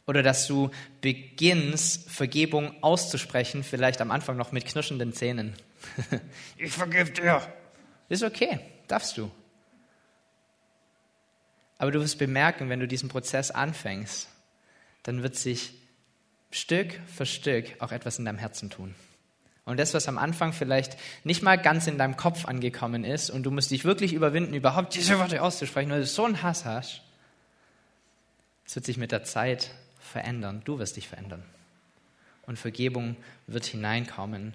Oder 0.08 0.24
dass 0.24 0.48
du 0.48 0.72
beginnst, 1.00 2.10
Vergebung 2.10 2.74
auszusprechen, 2.82 3.62
vielleicht 3.62 4.00
am 4.00 4.10
Anfang 4.10 4.36
noch 4.36 4.50
mit 4.50 4.66
knirschenden 4.66 5.12
Zähnen. 5.12 5.54
ich 6.56 6.72
vergib 6.72 7.14
dir. 7.14 7.40
Ist 8.08 8.24
okay, 8.24 8.58
darfst 8.88 9.16
du. 9.16 9.30
Aber 11.78 11.92
du 11.92 12.00
wirst 12.00 12.18
bemerken, 12.18 12.68
wenn 12.70 12.80
du 12.80 12.88
diesen 12.88 13.08
Prozess 13.08 13.52
anfängst, 13.52 14.28
dann 15.04 15.22
wird 15.22 15.36
sich 15.36 15.74
Stück 16.50 16.98
für 17.06 17.24
Stück 17.24 17.66
auch 17.78 17.92
etwas 17.92 18.18
in 18.18 18.24
deinem 18.24 18.38
Herzen 18.38 18.68
tun. 18.68 18.96
Und 19.64 19.78
das, 19.78 19.94
was 19.94 20.08
am 20.08 20.18
Anfang 20.18 20.52
vielleicht 20.52 20.96
nicht 21.22 21.42
mal 21.42 21.56
ganz 21.56 21.86
in 21.86 21.98
deinem 21.98 22.16
Kopf 22.16 22.46
angekommen 22.46 23.04
ist 23.04 23.30
und 23.30 23.44
du 23.44 23.50
musst 23.50 23.70
dich 23.70 23.84
wirklich 23.84 24.12
überwinden, 24.12 24.54
überhaupt 24.54 24.94
diese 24.94 25.18
Worte 25.18 25.42
auszusprechen, 25.42 25.90
weil 25.90 26.00
du 26.00 26.06
so 26.06 26.24
einen 26.24 26.42
Hass 26.42 26.64
hast, 26.64 27.02
es 28.66 28.76
wird 28.76 28.86
sich 28.86 28.96
mit 28.96 29.12
der 29.12 29.24
Zeit 29.24 29.70
verändern. 30.00 30.62
Du 30.64 30.78
wirst 30.78 30.96
dich 30.96 31.08
verändern. 31.08 31.42
Und 32.46 32.58
Vergebung 32.58 33.16
wird 33.46 33.66
hineinkommen 33.66 34.54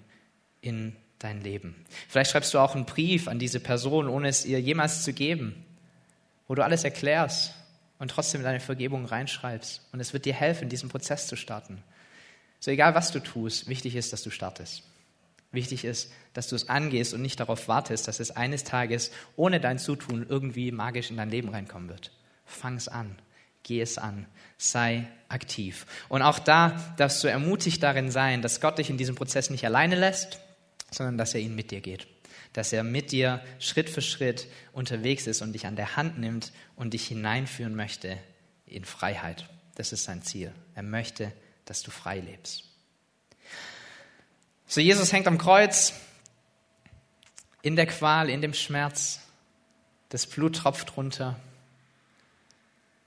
in 0.60 0.96
dein 1.18 1.40
Leben. 1.42 1.76
Vielleicht 2.08 2.30
schreibst 2.30 2.52
du 2.52 2.58
auch 2.58 2.74
einen 2.74 2.86
Brief 2.86 3.28
an 3.28 3.38
diese 3.38 3.60
Person, 3.60 4.08
ohne 4.08 4.28
es 4.28 4.44
ihr 4.44 4.60
jemals 4.60 5.02
zu 5.02 5.12
geben, 5.12 5.64
wo 6.48 6.54
du 6.54 6.64
alles 6.64 6.84
erklärst 6.84 7.54
und 7.98 8.10
trotzdem 8.10 8.42
deine 8.42 8.60
Vergebung 8.60 9.06
reinschreibst. 9.06 9.86
Und 9.92 10.00
es 10.00 10.12
wird 10.12 10.24
dir 10.24 10.34
helfen, 10.34 10.68
diesen 10.68 10.88
Prozess 10.88 11.26
zu 11.26 11.36
starten. 11.36 11.82
So 12.60 12.70
egal, 12.70 12.94
was 12.94 13.12
du 13.12 13.20
tust, 13.20 13.68
wichtig 13.68 13.96
ist, 13.96 14.12
dass 14.12 14.22
du 14.22 14.30
startest. 14.30 14.82
Wichtig 15.52 15.84
ist, 15.84 16.12
dass 16.32 16.48
du 16.48 16.56
es 16.56 16.68
angehst 16.68 17.14
und 17.14 17.22
nicht 17.22 17.40
darauf 17.40 17.68
wartest, 17.68 18.08
dass 18.08 18.20
es 18.20 18.30
eines 18.30 18.64
Tages 18.64 19.10
ohne 19.36 19.60
dein 19.60 19.78
Zutun 19.78 20.26
irgendwie 20.28 20.72
magisch 20.72 21.10
in 21.10 21.16
dein 21.16 21.30
Leben 21.30 21.48
reinkommen 21.48 21.88
wird. 21.88 22.12
Fang 22.44 22.76
es 22.76 22.88
an. 22.88 23.16
Geh 23.62 23.80
es 23.80 23.98
an. 23.98 24.26
Sei 24.58 25.08
aktiv. 25.28 25.86
Und 26.08 26.22
auch 26.22 26.38
da 26.38 26.94
darfst 26.96 27.22
du 27.24 27.28
ermutigt 27.28 27.82
darin 27.82 28.10
sein, 28.10 28.42
dass 28.42 28.60
Gott 28.60 28.78
dich 28.78 28.90
in 28.90 28.96
diesem 28.96 29.14
Prozess 29.16 29.50
nicht 29.50 29.64
alleine 29.64 29.96
lässt, 29.96 30.38
sondern 30.90 31.18
dass 31.18 31.34
er 31.34 31.40
ihn 31.40 31.54
mit 31.54 31.70
dir 31.70 31.80
geht. 31.80 32.06
Dass 32.52 32.72
er 32.72 32.84
mit 32.84 33.12
dir 33.12 33.42
Schritt 33.58 33.90
für 33.90 34.02
Schritt 34.02 34.46
unterwegs 34.72 35.26
ist 35.26 35.42
und 35.42 35.52
dich 35.52 35.66
an 35.66 35.76
der 35.76 35.96
Hand 35.96 36.18
nimmt 36.18 36.52
und 36.76 36.94
dich 36.94 37.06
hineinführen 37.06 37.74
möchte 37.74 38.18
in 38.66 38.84
Freiheit. 38.84 39.48
Das 39.74 39.92
ist 39.92 40.04
sein 40.04 40.22
Ziel. 40.22 40.52
Er 40.74 40.82
möchte, 40.82 41.32
dass 41.64 41.82
du 41.82 41.90
frei 41.90 42.20
lebst. 42.20 42.64
So, 44.68 44.80
Jesus 44.80 45.12
hängt 45.12 45.28
am 45.28 45.38
Kreuz, 45.38 45.94
in 47.62 47.76
der 47.76 47.86
Qual, 47.86 48.28
in 48.28 48.40
dem 48.40 48.52
Schmerz. 48.52 49.20
Das 50.08 50.26
Blut 50.26 50.56
tropft 50.56 50.96
runter. 50.96 51.38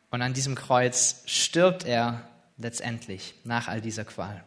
Und 0.10 0.22
an 0.22 0.34
diesem 0.34 0.56
Kreuz 0.56 1.22
stirbt 1.26 1.86
er 1.86 2.28
letztendlich 2.58 3.34
nach 3.44 3.68
all 3.68 3.82
dieser 3.82 4.06
Qual. 4.06 4.44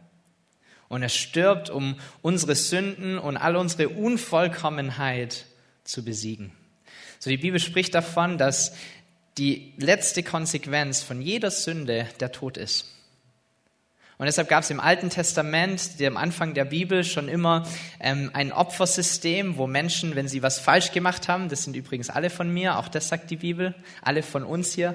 Und 0.88 1.02
er 1.02 1.08
stirbt, 1.08 1.70
um 1.70 1.98
unsere 2.22 2.54
Sünden 2.54 3.18
und 3.18 3.36
all 3.36 3.56
unsere 3.56 3.90
Unvollkommenheit 3.90 5.46
zu 5.84 6.04
besiegen. 6.04 6.52
So 7.18 7.30
die 7.30 7.38
Bibel 7.38 7.60
spricht 7.60 7.94
davon, 7.94 8.38
dass 8.38 8.74
die 9.38 9.72
letzte 9.76 10.22
Konsequenz 10.22 11.02
von 11.02 11.22
jeder 11.22 11.50
Sünde 11.50 12.06
der 12.20 12.32
Tod 12.32 12.56
ist. 12.56 12.91
Und 14.22 14.26
deshalb 14.26 14.48
gab 14.48 14.62
es 14.62 14.70
im 14.70 14.78
Alten 14.78 15.10
Testament, 15.10 16.00
am 16.00 16.16
Anfang 16.16 16.54
der 16.54 16.64
Bibel, 16.64 17.02
schon 17.02 17.26
immer 17.26 17.66
ähm, 17.98 18.30
ein 18.34 18.52
Opfersystem, 18.52 19.56
wo 19.56 19.66
Menschen, 19.66 20.14
wenn 20.14 20.28
sie 20.28 20.44
was 20.44 20.60
falsch 20.60 20.92
gemacht 20.92 21.26
haben, 21.26 21.48
das 21.48 21.64
sind 21.64 21.74
übrigens 21.74 22.08
alle 22.08 22.30
von 22.30 22.48
mir, 22.48 22.78
auch 22.78 22.86
das 22.86 23.08
sagt 23.08 23.32
die 23.32 23.38
Bibel, 23.38 23.74
alle 24.00 24.22
von 24.22 24.44
uns 24.44 24.74
hier, 24.74 24.94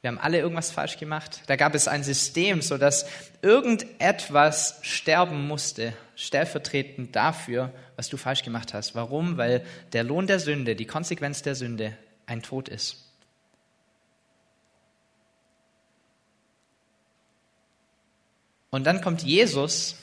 wir 0.00 0.08
haben 0.08 0.18
alle 0.18 0.40
irgendwas 0.40 0.72
falsch 0.72 0.98
gemacht. 0.98 1.42
Da 1.46 1.54
gab 1.54 1.76
es 1.76 1.86
ein 1.86 2.02
System, 2.02 2.60
so 2.60 2.76
dass 2.76 3.06
irgendetwas 3.40 4.80
sterben 4.82 5.46
musste, 5.46 5.92
stellvertretend 6.16 7.14
dafür, 7.14 7.70
was 7.94 8.08
du 8.08 8.16
falsch 8.16 8.42
gemacht 8.42 8.74
hast. 8.74 8.96
Warum? 8.96 9.36
Weil 9.36 9.64
der 9.92 10.02
Lohn 10.02 10.26
der 10.26 10.40
Sünde, 10.40 10.74
die 10.74 10.86
Konsequenz 10.86 11.42
der 11.42 11.54
Sünde, 11.54 11.96
ein 12.26 12.42
Tod 12.42 12.68
ist. 12.68 13.13
Und 18.74 18.82
dann 18.82 19.00
kommt 19.00 19.22
Jesus 19.22 19.94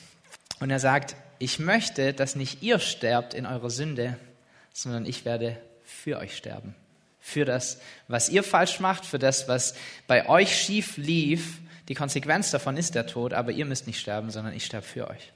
und 0.58 0.70
er 0.70 0.80
sagt, 0.80 1.14
ich 1.38 1.58
möchte, 1.58 2.14
dass 2.14 2.36
nicht 2.36 2.62
ihr 2.62 2.78
sterbt 2.78 3.34
in 3.34 3.44
eurer 3.44 3.68
Sünde, 3.68 4.16
sondern 4.72 5.04
ich 5.04 5.26
werde 5.26 5.60
für 5.84 6.16
euch 6.16 6.34
sterben. 6.34 6.74
Für 7.20 7.44
das, 7.44 7.82
was 8.08 8.30
ihr 8.30 8.42
falsch 8.42 8.80
macht, 8.80 9.04
für 9.04 9.18
das, 9.18 9.46
was 9.46 9.74
bei 10.06 10.26
euch 10.26 10.56
schief 10.56 10.96
lief. 10.96 11.60
Die 11.88 11.94
Konsequenz 11.94 12.50
davon 12.50 12.78
ist 12.78 12.94
der 12.94 13.06
Tod, 13.06 13.34
aber 13.34 13.52
ihr 13.52 13.66
müsst 13.66 13.86
nicht 13.86 14.00
sterben, 14.00 14.30
sondern 14.30 14.54
ich 14.54 14.64
sterbe 14.64 14.86
für 14.86 15.10
euch. 15.10 15.34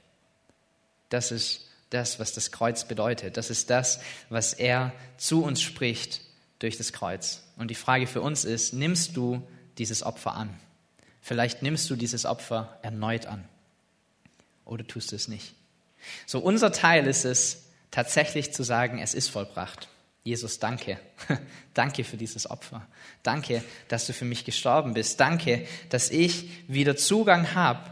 Das 1.09 1.31
ist 1.31 1.69
das, 1.91 2.19
was 2.19 2.33
das 2.33 2.51
Kreuz 2.51 2.85
bedeutet. 2.85 3.37
Das 3.37 3.51
ist 3.51 3.69
das, 3.69 3.99
was 4.29 4.53
er 4.53 4.93
zu 5.17 5.43
uns 5.43 5.61
spricht 5.61 6.21
durch 6.57 6.75
das 6.75 6.91
Kreuz. 6.91 7.43
Und 7.55 7.69
die 7.69 7.75
Frage 7.75 8.07
für 8.07 8.21
uns 8.21 8.45
ist, 8.45 8.73
nimmst 8.73 9.15
du 9.15 9.47
dieses 9.77 10.01
Opfer 10.01 10.33
an? 10.33 10.59
Vielleicht 11.27 11.61
nimmst 11.61 11.89
du 11.89 11.97
dieses 11.97 12.25
Opfer 12.25 12.79
erneut 12.83 13.25
an 13.25 13.43
oder 14.63 14.87
tust 14.87 15.11
du 15.11 15.17
es 15.17 15.27
nicht. 15.27 15.55
So, 16.25 16.39
unser 16.39 16.71
Teil 16.71 17.05
ist 17.05 17.25
es, 17.25 17.65
tatsächlich 17.91 18.53
zu 18.53 18.63
sagen, 18.63 18.99
es 18.99 19.13
ist 19.13 19.27
vollbracht. 19.27 19.89
Jesus, 20.23 20.59
danke. 20.59 20.97
danke 21.73 22.05
für 22.05 22.15
dieses 22.15 22.49
Opfer. 22.49 22.87
Danke, 23.23 23.61
dass 23.89 24.07
du 24.07 24.13
für 24.13 24.23
mich 24.23 24.45
gestorben 24.45 24.93
bist. 24.93 25.19
Danke, 25.19 25.67
dass 25.89 26.11
ich 26.11 26.49
wieder 26.69 26.95
Zugang 26.95 27.53
habe 27.53 27.91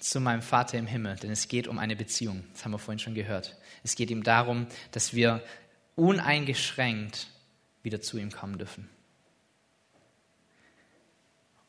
zu 0.00 0.18
meinem 0.18 0.42
Vater 0.42 0.76
im 0.76 0.88
Himmel. 0.88 1.14
Denn 1.14 1.30
es 1.30 1.46
geht 1.46 1.68
um 1.68 1.78
eine 1.78 1.94
Beziehung. 1.94 2.42
Das 2.54 2.64
haben 2.64 2.72
wir 2.72 2.80
vorhin 2.80 2.98
schon 2.98 3.14
gehört. 3.14 3.56
Es 3.84 3.94
geht 3.94 4.10
ihm 4.10 4.24
darum, 4.24 4.66
dass 4.90 5.14
wir 5.14 5.44
uneingeschränkt 5.94 7.28
wieder 7.84 8.00
zu 8.00 8.18
ihm 8.18 8.32
kommen 8.32 8.58
dürfen. 8.58 8.90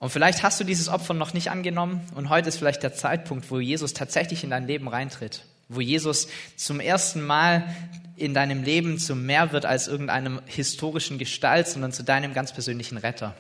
Und 0.05 0.11
vielleicht 0.11 0.43
hast 0.43 0.59
du 0.59 0.63
dieses 0.63 0.87
Opfer 0.87 1.15
noch 1.15 1.33
nicht 1.33 1.49
angenommen 1.49 1.99
und 2.13 2.29
heute 2.29 2.49
ist 2.49 2.57
vielleicht 2.57 2.83
der 2.83 2.93
Zeitpunkt, 2.93 3.49
wo 3.49 3.59
Jesus 3.59 3.95
tatsächlich 3.95 4.43
in 4.43 4.51
dein 4.51 4.67
Leben 4.67 4.87
reintritt, 4.87 5.45
wo 5.67 5.81
Jesus 5.81 6.27
zum 6.55 6.79
ersten 6.79 7.25
Mal 7.25 7.75
in 8.15 8.35
deinem 8.35 8.61
Leben 8.61 8.99
zum 8.99 9.25
mehr 9.25 9.51
wird 9.51 9.65
als 9.65 9.87
irgendeinem 9.87 10.41
historischen 10.45 11.17
Gestalt, 11.17 11.67
sondern 11.67 11.91
zu 11.91 12.03
deinem 12.03 12.35
ganz 12.35 12.53
persönlichen 12.53 12.99
Retter. 12.99 13.35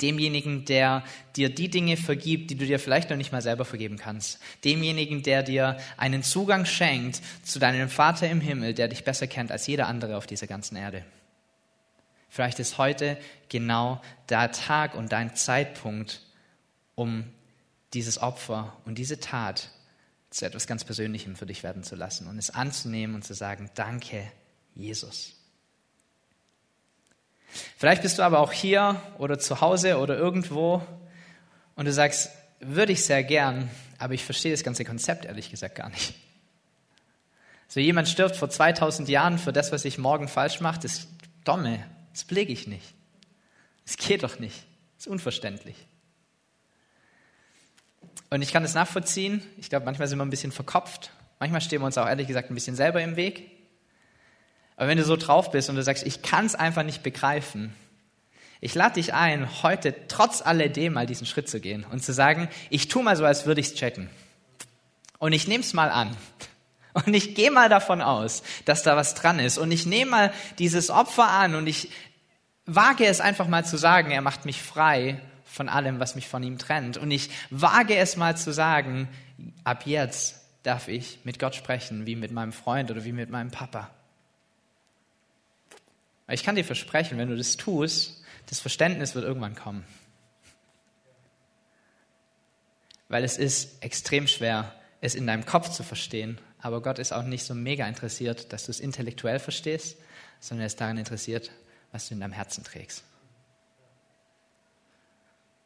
Demjenigen, 0.00 0.64
der 0.66 1.02
dir 1.34 1.52
die 1.52 1.68
Dinge 1.68 1.96
vergibt, 1.96 2.52
die 2.52 2.56
du 2.56 2.64
dir 2.64 2.78
vielleicht 2.78 3.10
noch 3.10 3.16
nicht 3.16 3.32
mal 3.32 3.42
selber 3.42 3.64
vergeben 3.64 3.96
kannst. 3.96 4.38
Demjenigen, 4.64 5.24
der 5.24 5.42
dir 5.42 5.78
einen 5.96 6.22
Zugang 6.22 6.64
schenkt 6.64 7.20
zu 7.42 7.58
deinem 7.58 7.88
Vater 7.88 8.30
im 8.30 8.40
Himmel, 8.40 8.72
der 8.72 8.86
dich 8.86 9.02
besser 9.02 9.26
kennt 9.26 9.50
als 9.50 9.66
jeder 9.66 9.88
andere 9.88 10.16
auf 10.16 10.28
dieser 10.28 10.46
ganzen 10.46 10.76
Erde. 10.76 11.02
Vielleicht 12.32 12.60
ist 12.60 12.78
heute 12.78 13.18
genau 13.50 14.00
der 14.30 14.52
Tag 14.52 14.94
und 14.94 15.12
dein 15.12 15.36
Zeitpunkt, 15.36 16.22
um 16.94 17.30
dieses 17.92 18.16
Opfer 18.16 18.74
und 18.86 18.96
diese 18.96 19.20
Tat 19.20 19.68
zu 20.30 20.46
etwas 20.46 20.66
ganz 20.66 20.82
Persönlichem 20.82 21.36
für 21.36 21.44
dich 21.44 21.62
werden 21.62 21.82
zu 21.82 21.94
lassen 21.94 22.28
und 22.28 22.38
es 22.38 22.48
anzunehmen 22.48 23.14
und 23.14 23.22
zu 23.22 23.34
sagen, 23.34 23.70
danke, 23.74 24.32
Jesus. 24.74 25.34
Vielleicht 27.76 28.00
bist 28.00 28.16
du 28.16 28.22
aber 28.22 28.38
auch 28.38 28.52
hier 28.52 28.98
oder 29.18 29.38
zu 29.38 29.60
Hause 29.60 29.98
oder 29.98 30.16
irgendwo 30.16 30.80
und 31.76 31.84
du 31.84 31.92
sagst, 31.92 32.30
würde 32.60 32.92
ich 32.92 33.04
sehr 33.04 33.24
gern, 33.24 33.68
aber 33.98 34.14
ich 34.14 34.24
verstehe 34.24 34.52
das 34.52 34.64
ganze 34.64 34.86
Konzept 34.86 35.26
ehrlich 35.26 35.50
gesagt 35.50 35.74
gar 35.74 35.90
nicht. 35.90 36.14
So 37.68 37.78
jemand 37.78 38.08
stirbt 38.08 38.36
vor 38.36 38.48
2000 38.48 39.10
Jahren 39.10 39.38
für 39.38 39.52
das, 39.52 39.70
was 39.70 39.84
ich 39.84 39.98
morgen 39.98 40.28
falsch 40.28 40.62
mache, 40.62 40.80
das 40.80 40.92
ist 41.00 41.08
dumme. 41.44 41.84
Das 42.12 42.22
pflege 42.22 42.52
ich 42.52 42.66
nicht. 42.66 42.94
Es 43.84 43.96
geht 43.96 44.22
doch 44.22 44.38
nicht. 44.38 44.56
Das 44.96 45.06
ist 45.06 45.12
unverständlich. 45.12 45.76
Und 48.30 48.42
ich 48.42 48.52
kann 48.52 48.64
es 48.64 48.74
nachvollziehen. 48.74 49.42
Ich 49.58 49.68
glaube, 49.68 49.84
manchmal 49.84 50.08
sind 50.08 50.18
wir 50.18 50.24
ein 50.24 50.30
bisschen 50.30 50.52
verkopft. 50.52 51.10
Manchmal 51.38 51.60
stehen 51.60 51.80
wir 51.80 51.86
uns 51.86 51.98
auch 51.98 52.06
ehrlich 52.06 52.28
gesagt 52.28 52.50
ein 52.50 52.54
bisschen 52.54 52.76
selber 52.76 53.02
im 53.02 53.16
Weg. 53.16 53.50
Aber 54.76 54.88
wenn 54.88 54.98
du 54.98 55.04
so 55.04 55.16
drauf 55.16 55.50
bist 55.50 55.68
und 55.68 55.76
du 55.76 55.82
sagst, 55.82 56.06
ich 56.06 56.22
kann 56.22 56.46
es 56.46 56.54
einfach 56.54 56.82
nicht 56.82 57.02
begreifen, 57.02 57.74
ich 58.60 58.74
lade 58.76 58.94
dich 58.94 59.12
ein, 59.12 59.62
heute 59.64 59.94
trotz 60.06 60.40
alledem 60.40 60.92
mal 60.92 61.04
diesen 61.04 61.26
Schritt 61.26 61.48
zu 61.48 61.60
gehen 61.60 61.84
und 61.90 62.02
zu 62.02 62.12
sagen, 62.12 62.48
ich 62.70 62.86
tue 62.86 63.02
mal 63.02 63.16
so, 63.16 63.24
als 63.24 63.44
würde 63.44 63.60
ich 63.60 63.68
es 63.68 63.74
checken. 63.74 64.08
Und 65.18 65.32
ich 65.32 65.48
nehme 65.48 65.64
es 65.64 65.72
mal 65.72 65.90
an. 65.90 66.16
Und 66.92 67.14
ich 67.14 67.34
gehe 67.34 67.50
mal 67.50 67.68
davon 67.68 68.02
aus, 68.02 68.42
dass 68.64 68.82
da 68.82 68.96
was 68.96 69.14
dran 69.14 69.38
ist. 69.38 69.58
Und 69.58 69.72
ich 69.72 69.86
nehme 69.86 70.10
mal 70.10 70.32
dieses 70.58 70.90
Opfer 70.90 71.28
an 71.28 71.54
und 71.54 71.66
ich 71.66 71.90
wage 72.66 73.06
es 73.06 73.20
einfach 73.20 73.48
mal 73.48 73.64
zu 73.64 73.76
sagen, 73.76 74.10
er 74.10 74.20
macht 74.20 74.44
mich 74.44 74.62
frei 74.62 75.20
von 75.44 75.68
allem, 75.68 76.00
was 76.00 76.14
mich 76.14 76.28
von 76.28 76.42
ihm 76.42 76.58
trennt. 76.58 76.96
Und 76.96 77.10
ich 77.10 77.30
wage 77.50 77.96
es 77.96 78.16
mal 78.16 78.36
zu 78.36 78.52
sagen, 78.52 79.08
ab 79.64 79.86
jetzt 79.86 80.40
darf 80.62 80.88
ich 80.88 81.18
mit 81.24 81.38
Gott 81.38 81.54
sprechen, 81.54 82.06
wie 82.06 82.16
mit 82.16 82.30
meinem 82.30 82.52
Freund 82.52 82.90
oder 82.90 83.04
wie 83.04 83.12
mit 83.12 83.30
meinem 83.30 83.50
Papa. 83.50 83.90
Ich 86.28 86.44
kann 86.44 86.54
dir 86.54 86.64
versprechen, 86.64 87.18
wenn 87.18 87.28
du 87.28 87.36
das 87.36 87.56
tust, 87.56 88.22
das 88.46 88.60
Verständnis 88.60 89.14
wird 89.14 89.24
irgendwann 89.24 89.54
kommen. 89.54 89.84
Weil 93.08 93.24
es 93.24 93.36
ist 93.36 93.82
extrem 93.82 94.26
schwer, 94.26 94.74
es 95.02 95.16
in 95.16 95.26
deinem 95.26 95.44
Kopf 95.44 95.68
zu 95.68 95.82
verstehen, 95.82 96.40
aber 96.60 96.80
Gott 96.80 97.00
ist 97.00 97.12
auch 97.12 97.24
nicht 97.24 97.44
so 97.44 97.54
mega 97.54 97.86
interessiert, 97.86 98.52
dass 98.52 98.66
du 98.66 98.70
es 98.70 98.80
intellektuell 98.80 99.40
verstehst, 99.40 99.98
sondern 100.40 100.62
er 100.62 100.66
ist 100.66 100.80
daran 100.80 100.96
interessiert, 100.96 101.50
was 101.90 102.08
du 102.08 102.14
in 102.14 102.20
deinem 102.20 102.32
Herzen 102.32 102.62
trägst. 102.62 103.02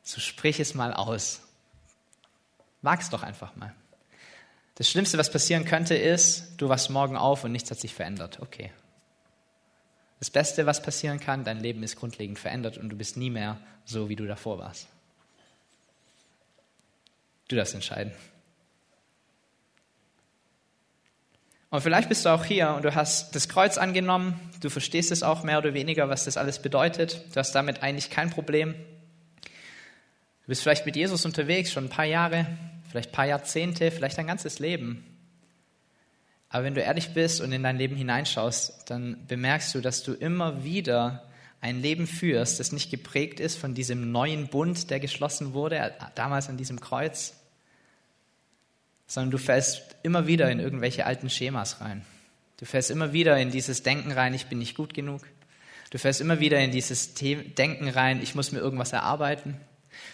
So 0.03 0.21
sprich 0.21 0.59
es 0.59 0.75
mal 0.75 0.95
aus. 0.95 1.43
Wag's 2.81 3.11
doch 3.11 3.23
einfach 3.23 3.55
mal. 3.57 3.75
Das 4.77 4.89
Schlimmste, 4.89 5.19
was 5.19 5.31
passieren 5.31 5.67
könnte, 5.67 5.95
ist, 5.95 6.57
du 6.57 6.69
wachst 6.71 6.89
morgen 6.89 7.17
auf 7.17 7.45
und 7.45 7.53
nichts 7.53 7.71
hat 7.71 7.79
sich 7.79 7.95
verändert. 7.95 8.41
Okay. 8.41 8.73
Das 10.19 10.31
Beste, 10.31 10.65
was 10.65 10.83
passieren 10.83 11.21
kann, 11.21 11.45
dein 11.45 11.61
Leben 11.61 11.83
ist 11.83 11.97
grundlegend 11.97 12.39
verändert 12.39 12.79
und 12.79 12.89
du 12.89 12.97
bist 12.97 13.19
nie 13.19 13.31
mehr 13.31 13.61
so, 13.85 14.09
wie 14.09 14.17
du 14.17 14.27
davor 14.27 14.59
warst. 14.59 14.89
Du 17.49 17.57
darfst 17.57 17.75
entscheiden. 17.75 18.13
Und 21.77 21.83
vielleicht 21.83 22.09
bist 22.09 22.25
du 22.25 22.31
auch 22.31 22.43
hier 22.43 22.71
und 22.71 22.87
du 22.87 22.95
hast 22.95 23.35
das 23.35 23.51
Kreuz 23.51 23.77
angenommen, 23.77 24.41
du 24.63 24.71
verstehst 24.71 25.13
es 25.13 25.23
auch 25.23 25.43
mehr 25.43 25.59
oder 25.59 25.75
weniger, 25.75 26.09
was 26.09 26.25
das 26.25 26.39
alles 26.39 26.59
bedeutet. 26.59 27.23
Du 27.35 27.37
hast 27.37 27.53
damit 27.53 27.83
eigentlich 27.83 28.09
kein 28.09 28.31
Problem. 28.31 28.73
Du 28.73 30.47
bist 30.47 30.63
vielleicht 30.63 30.87
mit 30.87 30.97
Jesus 30.97 31.27
unterwegs, 31.27 31.71
schon 31.71 31.85
ein 31.85 31.91
paar 31.91 32.07
Jahre, 32.07 32.47
vielleicht 32.89 33.11
ein 33.11 33.13
paar 33.13 33.27
Jahrzehnte, 33.27 33.91
vielleicht 33.91 34.17
dein 34.17 34.27
ganzes 34.27 34.59
Leben. 34.59 35.05
Aber 36.49 36.65
wenn 36.65 36.75
du 36.75 36.81
ehrlich 36.81 37.13
bist 37.13 37.43
und 37.43 37.53
in 37.53 37.63
dein 37.63 37.77
Leben 37.77 37.95
hineinschaust, 37.95 38.89
dann 38.91 39.27
bemerkst 39.27 39.75
du, 39.75 39.83
dass 39.83 40.03
du 40.03 40.15
immer 40.15 40.65
wieder 40.65 41.25
ein 41.61 41.83
Leben 41.83 42.07
führst, 42.07 42.59
das 42.59 42.73
nicht 42.73 42.91
geprägt 42.91 43.39
ist 43.39 43.59
von 43.59 43.75
diesem 43.75 44.13
neuen 44.13 44.49
Bund, 44.49 44.89
der 44.89 44.99
geschlossen 44.99 45.53
wurde, 45.53 45.93
damals 46.15 46.49
an 46.49 46.57
diesem 46.57 46.81
Kreuz, 46.81 47.35
sondern 49.07 49.31
du 49.31 49.37
fällst 49.37 49.86
immer 50.03 50.27
wieder 50.27 50.51
in 50.51 50.61
irgendwelche 50.61 51.07
alten 51.07 51.31
Schemas 51.31 51.81
rein. 51.81 52.05
Du 52.59 52.65
fällst 52.65 52.91
immer 52.91 53.13
wieder 53.13 53.39
in 53.39 53.51
dieses 53.51 53.83
Denken 53.83 54.13
rein, 54.13 54.35
ich 54.35 54.47
bin 54.47 54.59
nicht 54.59 54.77
gut 54.77 54.95
genug. 54.95 55.23
Du 55.91 55.99
fällst 55.99 56.21
immer 56.21 56.41
wieder 56.41 56.59
in 56.59 56.71
dieses 56.71 57.15
Denken 57.15 57.89
rein, 57.89 58.23
ich 58.23 58.35
muss 58.35 58.53
mir 58.53 58.59
irgendwas 58.59 58.93
erarbeiten. 58.93 59.61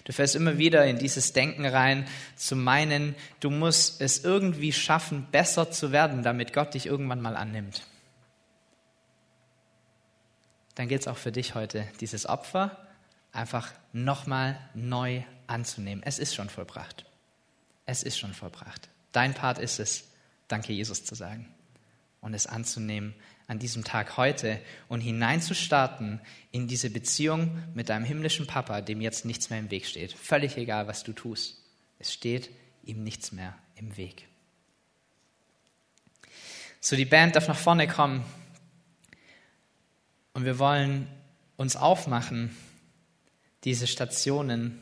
Du 0.04 0.12
fällst 0.12 0.36
immer 0.36 0.58
wieder 0.58 0.84
in 0.86 0.98
dieses 0.98 1.32
Denken 1.32 1.66
rein, 1.66 2.06
zu 2.36 2.56
meinen, 2.56 3.14
du 3.40 3.50
musst 3.50 4.00
es 4.00 4.24
irgendwie 4.24 4.72
schaffen, 4.72 5.26
besser 5.30 5.70
zu 5.70 5.92
werden, 5.92 6.22
damit 6.22 6.52
Gott 6.52 6.74
dich 6.74 6.86
irgendwann 6.86 7.20
mal 7.20 7.36
annimmt. 7.36 7.82
Dann 10.74 10.88
gilt 10.88 11.02
es 11.02 11.08
auch 11.08 11.18
für 11.18 11.32
dich 11.32 11.54
heute, 11.54 11.86
dieses 12.00 12.26
Opfer 12.26 12.76
einfach 13.32 13.72
nochmal 13.92 14.58
neu 14.74 15.22
anzunehmen. 15.46 16.02
Es 16.04 16.18
ist 16.18 16.34
schon 16.34 16.48
vollbracht. 16.48 17.04
Es 17.86 18.02
ist 18.02 18.18
schon 18.18 18.32
vollbracht. 18.32 18.88
Dein 19.12 19.34
Part 19.34 19.58
ist 19.58 19.78
es, 19.78 20.08
Danke 20.48 20.72
Jesus 20.72 21.04
zu 21.04 21.14
sagen 21.14 21.48
und 22.20 22.34
es 22.34 22.46
anzunehmen 22.46 23.14
an 23.46 23.58
diesem 23.58 23.84
Tag 23.84 24.16
heute 24.16 24.60
und 24.88 25.00
hineinzustarten 25.00 26.20
in 26.50 26.68
diese 26.68 26.90
Beziehung 26.90 27.58
mit 27.74 27.88
deinem 27.88 28.04
himmlischen 28.04 28.46
Papa, 28.46 28.80
dem 28.80 29.00
jetzt 29.00 29.24
nichts 29.24 29.50
mehr 29.50 29.58
im 29.58 29.70
Weg 29.70 29.86
steht. 29.86 30.12
Völlig 30.12 30.56
egal, 30.56 30.86
was 30.86 31.04
du 31.04 31.12
tust. 31.12 31.62
Es 31.98 32.12
steht 32.12 32.50
ihm 32.84 33.02
nichts 33.02 33.32
mehr 33.32 33.56
im 33.76 33.96
Weg. 33.96 34.28
So, 36.80 36.96
die 36.96 37.04
Band 37.04 37.36
darf 37.36 37.48
nach 37.48 37.58
vorne 37.58 37.86
kommen 37.86 38.24
und 40.34 40.44
wir 40.44 40.58
wollen 40.58 41.06
uns 41.56 41.76
aufmachen, 41.76 42.56
diese 43.64 43.86
Stationen 43.86 44.80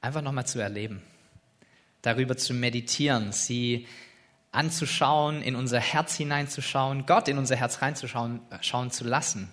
einfach 0.00 0.22
nochmal 0.22 0.46
zu 0.46 0.58
erleben, 0.58 1.02
darüber 2.02 2.36
zu 2.36 2.52
meditieren, 2.52 3.32
sie 3.32 3.86
anzuschauen, 4.50 5.42
in 5.42 5.56
unser 5.56 5.80
Herz 5.80 6.16
hineinzuschauen, 6.16 7.06
Gott 7.06 7.28
in 7.28 7.38
unser 7.38 7.56
Herz 7.56 7.80
reinzuschauen 7.80 8.40
äh, 8.50 8.58
schauen 8.60 8.90
zu 8.90 9.04
lassen, 9.04 9.48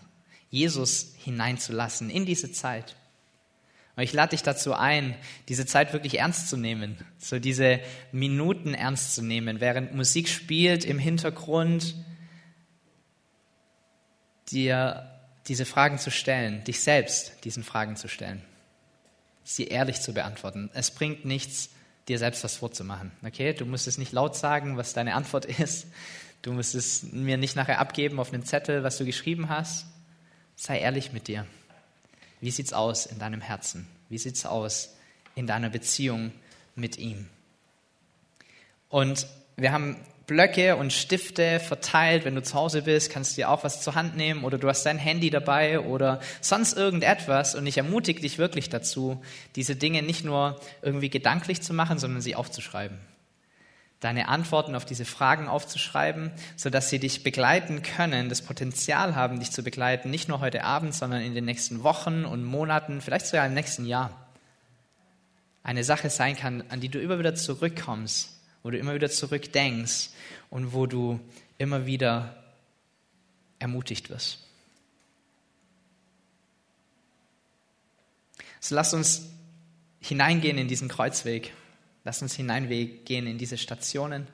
Jesus 0.50 1.14
hineinzulassen 1.18 2.10
in 2.10 2.26
diese 2.26 2.52
Zeit. 2.52 2.96
Und 3.96 4.04
ich 4.04 4.14
lade 4.14 4.32
dich 4.32 4.44
dazu 4.44 4.74
ein, 4.74 5.16
diese 5.48 5.66
Zeit 5.66 5.94
wirklich 5.94 6.20
ernst 6.20 6.50
zu 6.50 6.58
nehmen, 6.58 6.98
so 7.18 7.40
diese 7.40 7.80
Minuten 8.12 8.74
ernst 8.74 9.16
zu 9.16 9.22
nehmen, 9.22 9.60
während 9.60 9.94
Musik 9.94 10.30
spielt 10.30 10.86
im 10.86 11.00
Hintergrund, 11.00 11.96
dir 14.52 15.20
diese 15.48 15.66
Fragen 15.66 15.98
zu 15.98 16.12
stellen, 16.12 16.64
dich 16.64 16.80
selbst 16.82 17.44
diesen 17.44 17.64
Fragen 17.64 17.96
zu 17.96 18.08
stellen, 18.08 18.42
sie 19.44 19.68
ehrlich 19.68 20.02
zu 20.02 20.14
beantworten. 20.14 20.70
Es 20.74 20.92
bringt 20.92 21.26
nichts, 21.26 21.70
dir 22.10 22.20
selbst 22.20 22.44
was 22.44 22.58
vorzumachen. 22.58 23.12
Okay? 23.24 23.54
Du 23.54 23.66
musst 23.66 23.88
es 23.88 23.98
nicht 23.98 24.12
laut 24.12 24.36
sagen, 24.36 24.78
was 24.78 24.94
deine 24.94 25.16
Antwort 25.16 25.46
ist. 25.60 25.88
Du 26.42 26.54
musst 26.54 26.76
es 26.76 27.04
mir 27.04 27.38
nicht 27.38 27.56
nachher 27.56 27.80
abgeben 27.80 28.20
auf 28.20 28.34
einen 28.34 28.44
Zettel, 28.44 28.84
was 28.84 28.98
du 28.98 29.06
geschrieben 29.06 29.50
hast. 29.50 29.86
Sei 30.56 30.80
ehrlich 30.80 31.14
mit 31.14 31.28
dir. 31.28 31.46
Wie 32.42 32.52
sieht's 32.52 32.74
aus 32.74 33.06
in 33.06 33.20
deinem 33.20 33.42
Herzen? 33.42 33.88
Wie 34.10 34.18
sieht's 34.18 34.46
aus 34.46 34.96
in 35.36 35.48
deiner 35.48 35.70
Beziehung 35.70 36.32
mit 36.76 36.98
ihm? 36.98 37.28
Und 38.90 39.28
wir 39.56 39.72
haben 39.72 39.98
Blöcke 40.30 40.76
und 40.76 40.94
Stifte 40.94 41.60
verteilt. 41.60 42.24
Wenn 42.24 42.36
du 42.36 42.44
zu 42.44 42.54
Hause 42.54 42.84
bist, 42.84 43.12
kannst 43.12 43.32
du 43.32 43.36
dir 43.38 43.50
auch 43.50 43.64
was 43.64 43.82
zur 43.82 43.96
Hand 43.96 44.16
nehmen 44.16 44.44
oder 44.44 44.60
du 44.60 44.70
hast 44.70 44.86
dein 44.86 45.00
Handy 45.00 45.32
dabei 45.32 45.80
oder 45.80 46.20
sonst 46.40 46.78
irgendetwas. 46.78 47.56
Und 47.56 47.66
ich 47.66 47.78
ermutige 47.78 48.22
dich 48.22 48.38
wirklich 48.38 48.70
dazu, 48.70 49.20
diese 49.56 49.76
Dinge 49.76 50.04
nicht 50.04 50.24
nur 50.24 50.62
irgendwie 50.84 51.10
gedanklich 51.10 51.64
zu 51.64 51.74
machen, 51.74 51.98
sondern 51.98 52.22
sie 52.22 52.36
aufzuschreiben. 52.36 53.00
Deine 54.02 54.28
Antworten 54.28 54.76
auf 54.76 54.86
diese 54.86 55.04
Fragen 55.04 55.48
aufzuschreiben, 55.48 56.32
sodass 56.56 56.92
sie 56.92 57.00
dich 57.00 57.24
begleiten 57.24 57.82
können, 57.82 58.30
das 58.30 58.44
Potenzial 58.44 59.16
haben, 59.16 59.40
dich 59.40 59.52
zu 59.52 59.64
begleiten, 59.64 60.12
nicht 60.12 60.30
nur 60.30 60.42
heute 60.42 60.64
Abend, 60.64 60.94
sondern 60.94 61.24
in 61.24 61.34
den 61.34 61.46
nächsten 61.46 61.82
Wochen 61.82 62.24
und 62.24 62.44
Monaten, 62.44 63.02
vielleicht 63.02 63.26
sogar 63.26 63.48
im 63.48 63.56
nächsten 63.56 63.88
Jahr. 63.88 64.12
Eine 65.64 65.84
Sache 65.84 66.12
sein 66.12 66.38
kann, 66.38 66.64
an 66.70 66.82
die 66.82 66.90
du 66.90 67.00
immer 67.00 67.18
wieder 67.18 67.34
zurückkommst 67.34 68.39
wo 68.64 68.72
du 68.72 68.78
immer 68.78 68.94
wieder 68.94 69.10
zurückdenkst 69.10 70.10
und 70.50 70.74
wo 70.74 70.86
du 70.86 71.20
immer 71.58 71.86
wieder 71.86 72.44
ermutigt 73.60 74.10
wirst. 74.10 74.40
So 78.60 78.76
lass 78.76 78.94
uns 78.94 79.30
hineingehen 80.02 80.58
in 80.58 80.68
diesen 80.68 80.90
Kreuzweg. 80.90 81.54
Lass 82.04 82.22
uns 82.22 82.36
hineingehen 82.36 83.28
in 83.28 83.38
diese 83.38 83.58
Stationen. 83.58 84.28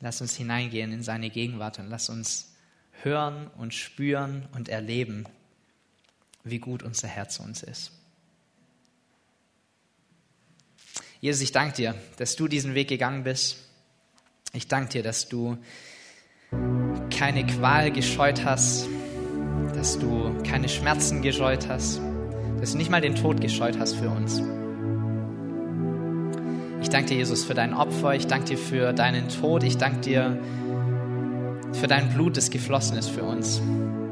Lass 0.00 0.20
uns 0.20 0.36
hineingehen 0.36 0.92
in 0.92 1.02
seine 1.02 1.30
Gegenwart 1.30 1.78
und 1.78 1.88
lass 1.88 2.08
uns 2.08 2.54
hören 3.02 3.48
und 3.56 3.74
spüren 3.74 4.48
und 4.52 4.68
erleben, 4.68 5.24
wie 6.44 6.58
gut 6.58 6.82
unser 6.82 7.08
Herz 7.08 7.40
uns 7.40 7.62
ist. 7.62 7.92
Jesus, 11.20 11.42
ich 11.42 11.50
danke 11.50 11.74
dir, 11.74 11.94
dass 12.16 12.36
du 12.36 12.46
diesen 12.46 12.74
Weg 12.74 12.86
gegangen 12.86 13.24
bist. 13.24 13.56
Ich 14.52 14.68
danke 14.68 14.90
dir, 14.90 15.02
dass 15.02 15.28
du 15.28 15.58
keine 17.10 17.44
Qual 17.44 17.90
gescheut 17.90 18.44
hast, 18.44 18.86
dass 19.74 19.98
du 19.98 20.32
keine 20.44 20.68
Schmerzen 20.68 21.20
gescheut 21.20 21.68
hast, 21.68 22.00
dass 22.60 22.72
du 22.72 22.78
nicht 22.78 22.90
mal 22.90 23.00
den 23.00 23.16
Tod 23.16 23.40
gescheut 23.40 23.80
hast 23.80 23.96
für 23.96 24.10
uns. 24.10 24.40
Ich 26.80 26.88
danke 26.88 27.08
dir, 27.08 27.16
Jesus, 27.16 27.44
für 27.44 27.54
dein 27.54 27.74
Opfer. 27.74 28.14
Ich 28.14 28.28
danke 28.28 28.50
dir 28.50 28.58
für 28.58 28.92
deinen 28.92 29.28
Tod. 29.28 29.64
Ich 29.64 29.76
danke 29.76 30.00
dir 30.00 30.38
für 31.72 31.88
dein 31.88 32.10
Blut, 32.10 32.36
das 32.36 32.50
geflossen 32.50 32.96
ist 32.96 33.10
für 33.10 33.24
uns, 33.24 33.60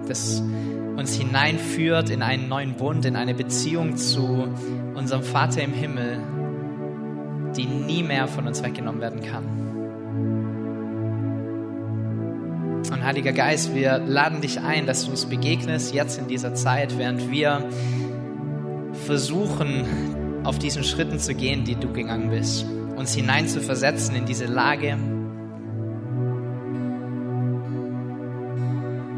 das 0.08 0.42
uns 0.96 1.14
hineinführt 1.14 2.10
in 2.10 2.22
einen 2.22 2.48
neuen 2.48 2.74
Bund, 2.74 3.04
in 3.04 3.14
eine 3.14 3.34
Beziehung 3.34 3.96
zu 3.96 4.48
unserem 4.94 5.22
Vater 5.22 5.62
im 5.62 5.72
Himmel, 5.72 6.20
die 7.56 7.66
nie 7.66 8.02
mehr 8.02 8.28
von 8.28 8.46
uns 8.46 8.62
weggenommen 8.62 9.00
werden 9.00 9.22
kann. 9.22 9.44
Und 12.92 13.04
Heiliger 13.04 13.32
Geist, 13.32 13.74
wir 13.74 13.98
laden 13.98 14.40
dich 14.40 14.60
ein, 14.60 14.86
dass 14.86 15.04
du 15.04 15.10
uns 15.10 15.26
begegnest 15.26 15.92
jetzt 15.92 16.18
in 16.18 16.28
dieser 16.28 16.54
Zeit, 16.54 16.98
während 16.98 17.30
wir 17.30 17.68
versuchen, 19.04 19.84
auf 20.44 20.58
diesen 20.58 20.84
Schritten 20.84 21.18
zu 21.18 21.34
gehen, 21.34 21.64
die 21.64 21.74
du 21.74 21.92
gegangen 21.92 22.30
bist, 22.30 22.66
uns 22.96 23.14
hineinzuversetzen 23.14 24.14
in 24.14 24.26
diese 24.26 24.46
Lage 24.46 24.96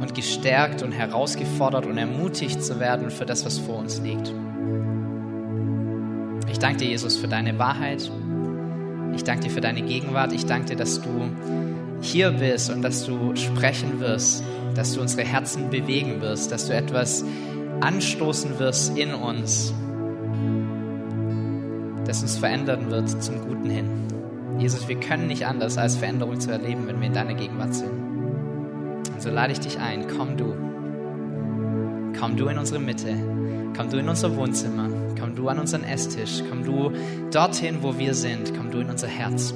und 0.00 0.14
gestärkt 0.14 0.82
und 0.82 0.92
herausgefordert 0.92 1.84
und 1.84 1.98
ermutigt 1.98 2.62
zu 2.62 2.80
werden 2.80 3.10
für 3.10 3.26
das, 3.26 3.44
was 3.44 3.58
vor 3.58 3.76
uns 3.76 4.00
liegt. 4.00 4.32
Ich 6.50 6.58
danke 6.58 6.78
dir, 6.78 6.88
Jesus, 6.88 7.16
für 7.16 7.28
deine 7.28 7.58
Wahrheit. 7.58 8.10
Ich 9.18 9.24
danke 9.24 9.48
dir 9.48 9.50
für 9.50 9.60
deine 9.60 9.82
Gegenwart. 9.82 10.32
Ich 10.32 10.46
danke 10.46 10.66
dir, 10.66 10.76
dass 10.76 11.00
du 11.00 11.28
hier 12.00 12.30
bist 12.30 12.70
und 12.70 12.82
dass 12.82 13.04
du 13.04 13.34
sprechen 13.34 13.98
wirst, 13.98 14.44
dass 14.76 14.94
du 14.94 15.00
unsere 15.00 15.26
Herzen 15.26 15.70
bewegen 15.70 16.20
wirst, 16.20 16.52
dass 16.52 16.68
du 16.68 16.72
etwas 16.72 17.24
anstoßen 17.80 18.60
wirst 18.60 18.96
in 18.96 19.14
uns, 19.14 19.74
das 22.04 22.22
uns 22.22 22.38
verändern 22.38 22.92
wird 22.92 23.08
zum 23.20 23.40
Guten 23.40 23.68
hin. 23.68 23.86
Jesus, 24.60 24.86
wir 24.86 25.00
können 25.00 25.26
nicht 25.26 25.46
anders, 25.46 25.78
als 25.78 25.96
Veränderung 25.96 26.38
zu 26.38 26.52
erleben, 26.52 26.86
wenn 26.86 27.00
wir 27.00 27.08
in 27.08 27.14
deiner 27.14 27.34
Gegenwart 27.34 27.74
sind. 27.74 27.90
Und 27.90 29.20
so 29.20 29.30
lade 29.30 29.52
ich 29.52 29.58
dich 29.58 29.80
ein, 29.80 30.06
komm 30.16 30.36
du. 30.36 30.54
Komm 32.20 32.36
du 32.36 32.46
in 32.46 32.56
unsere 32.56 32.78
Mitte. 32.78 33.16
Komm 33.76 33.90
du 33.90 33.98
in 33.98 34.08
unser 34.08 34.36
Wohnzimmer. 34.36 34.88
Komm 35.38 35.44
du 35.44 35.50
an 35.50 35.60
unseren 35.60 35.84
Esstisch. 35.84 36.42
Komm 36.50 36.64
du 36.64 36.90
dorthin, 37.30 37.76
wo 37.82 37.96
wir 37.96 38.14
sind. 38.14 38.52
Komm 38.56 38.72
du 38.72 38.80
in 38.80 38.90
unser 38.90 39.06
Herz. 39.06 39.54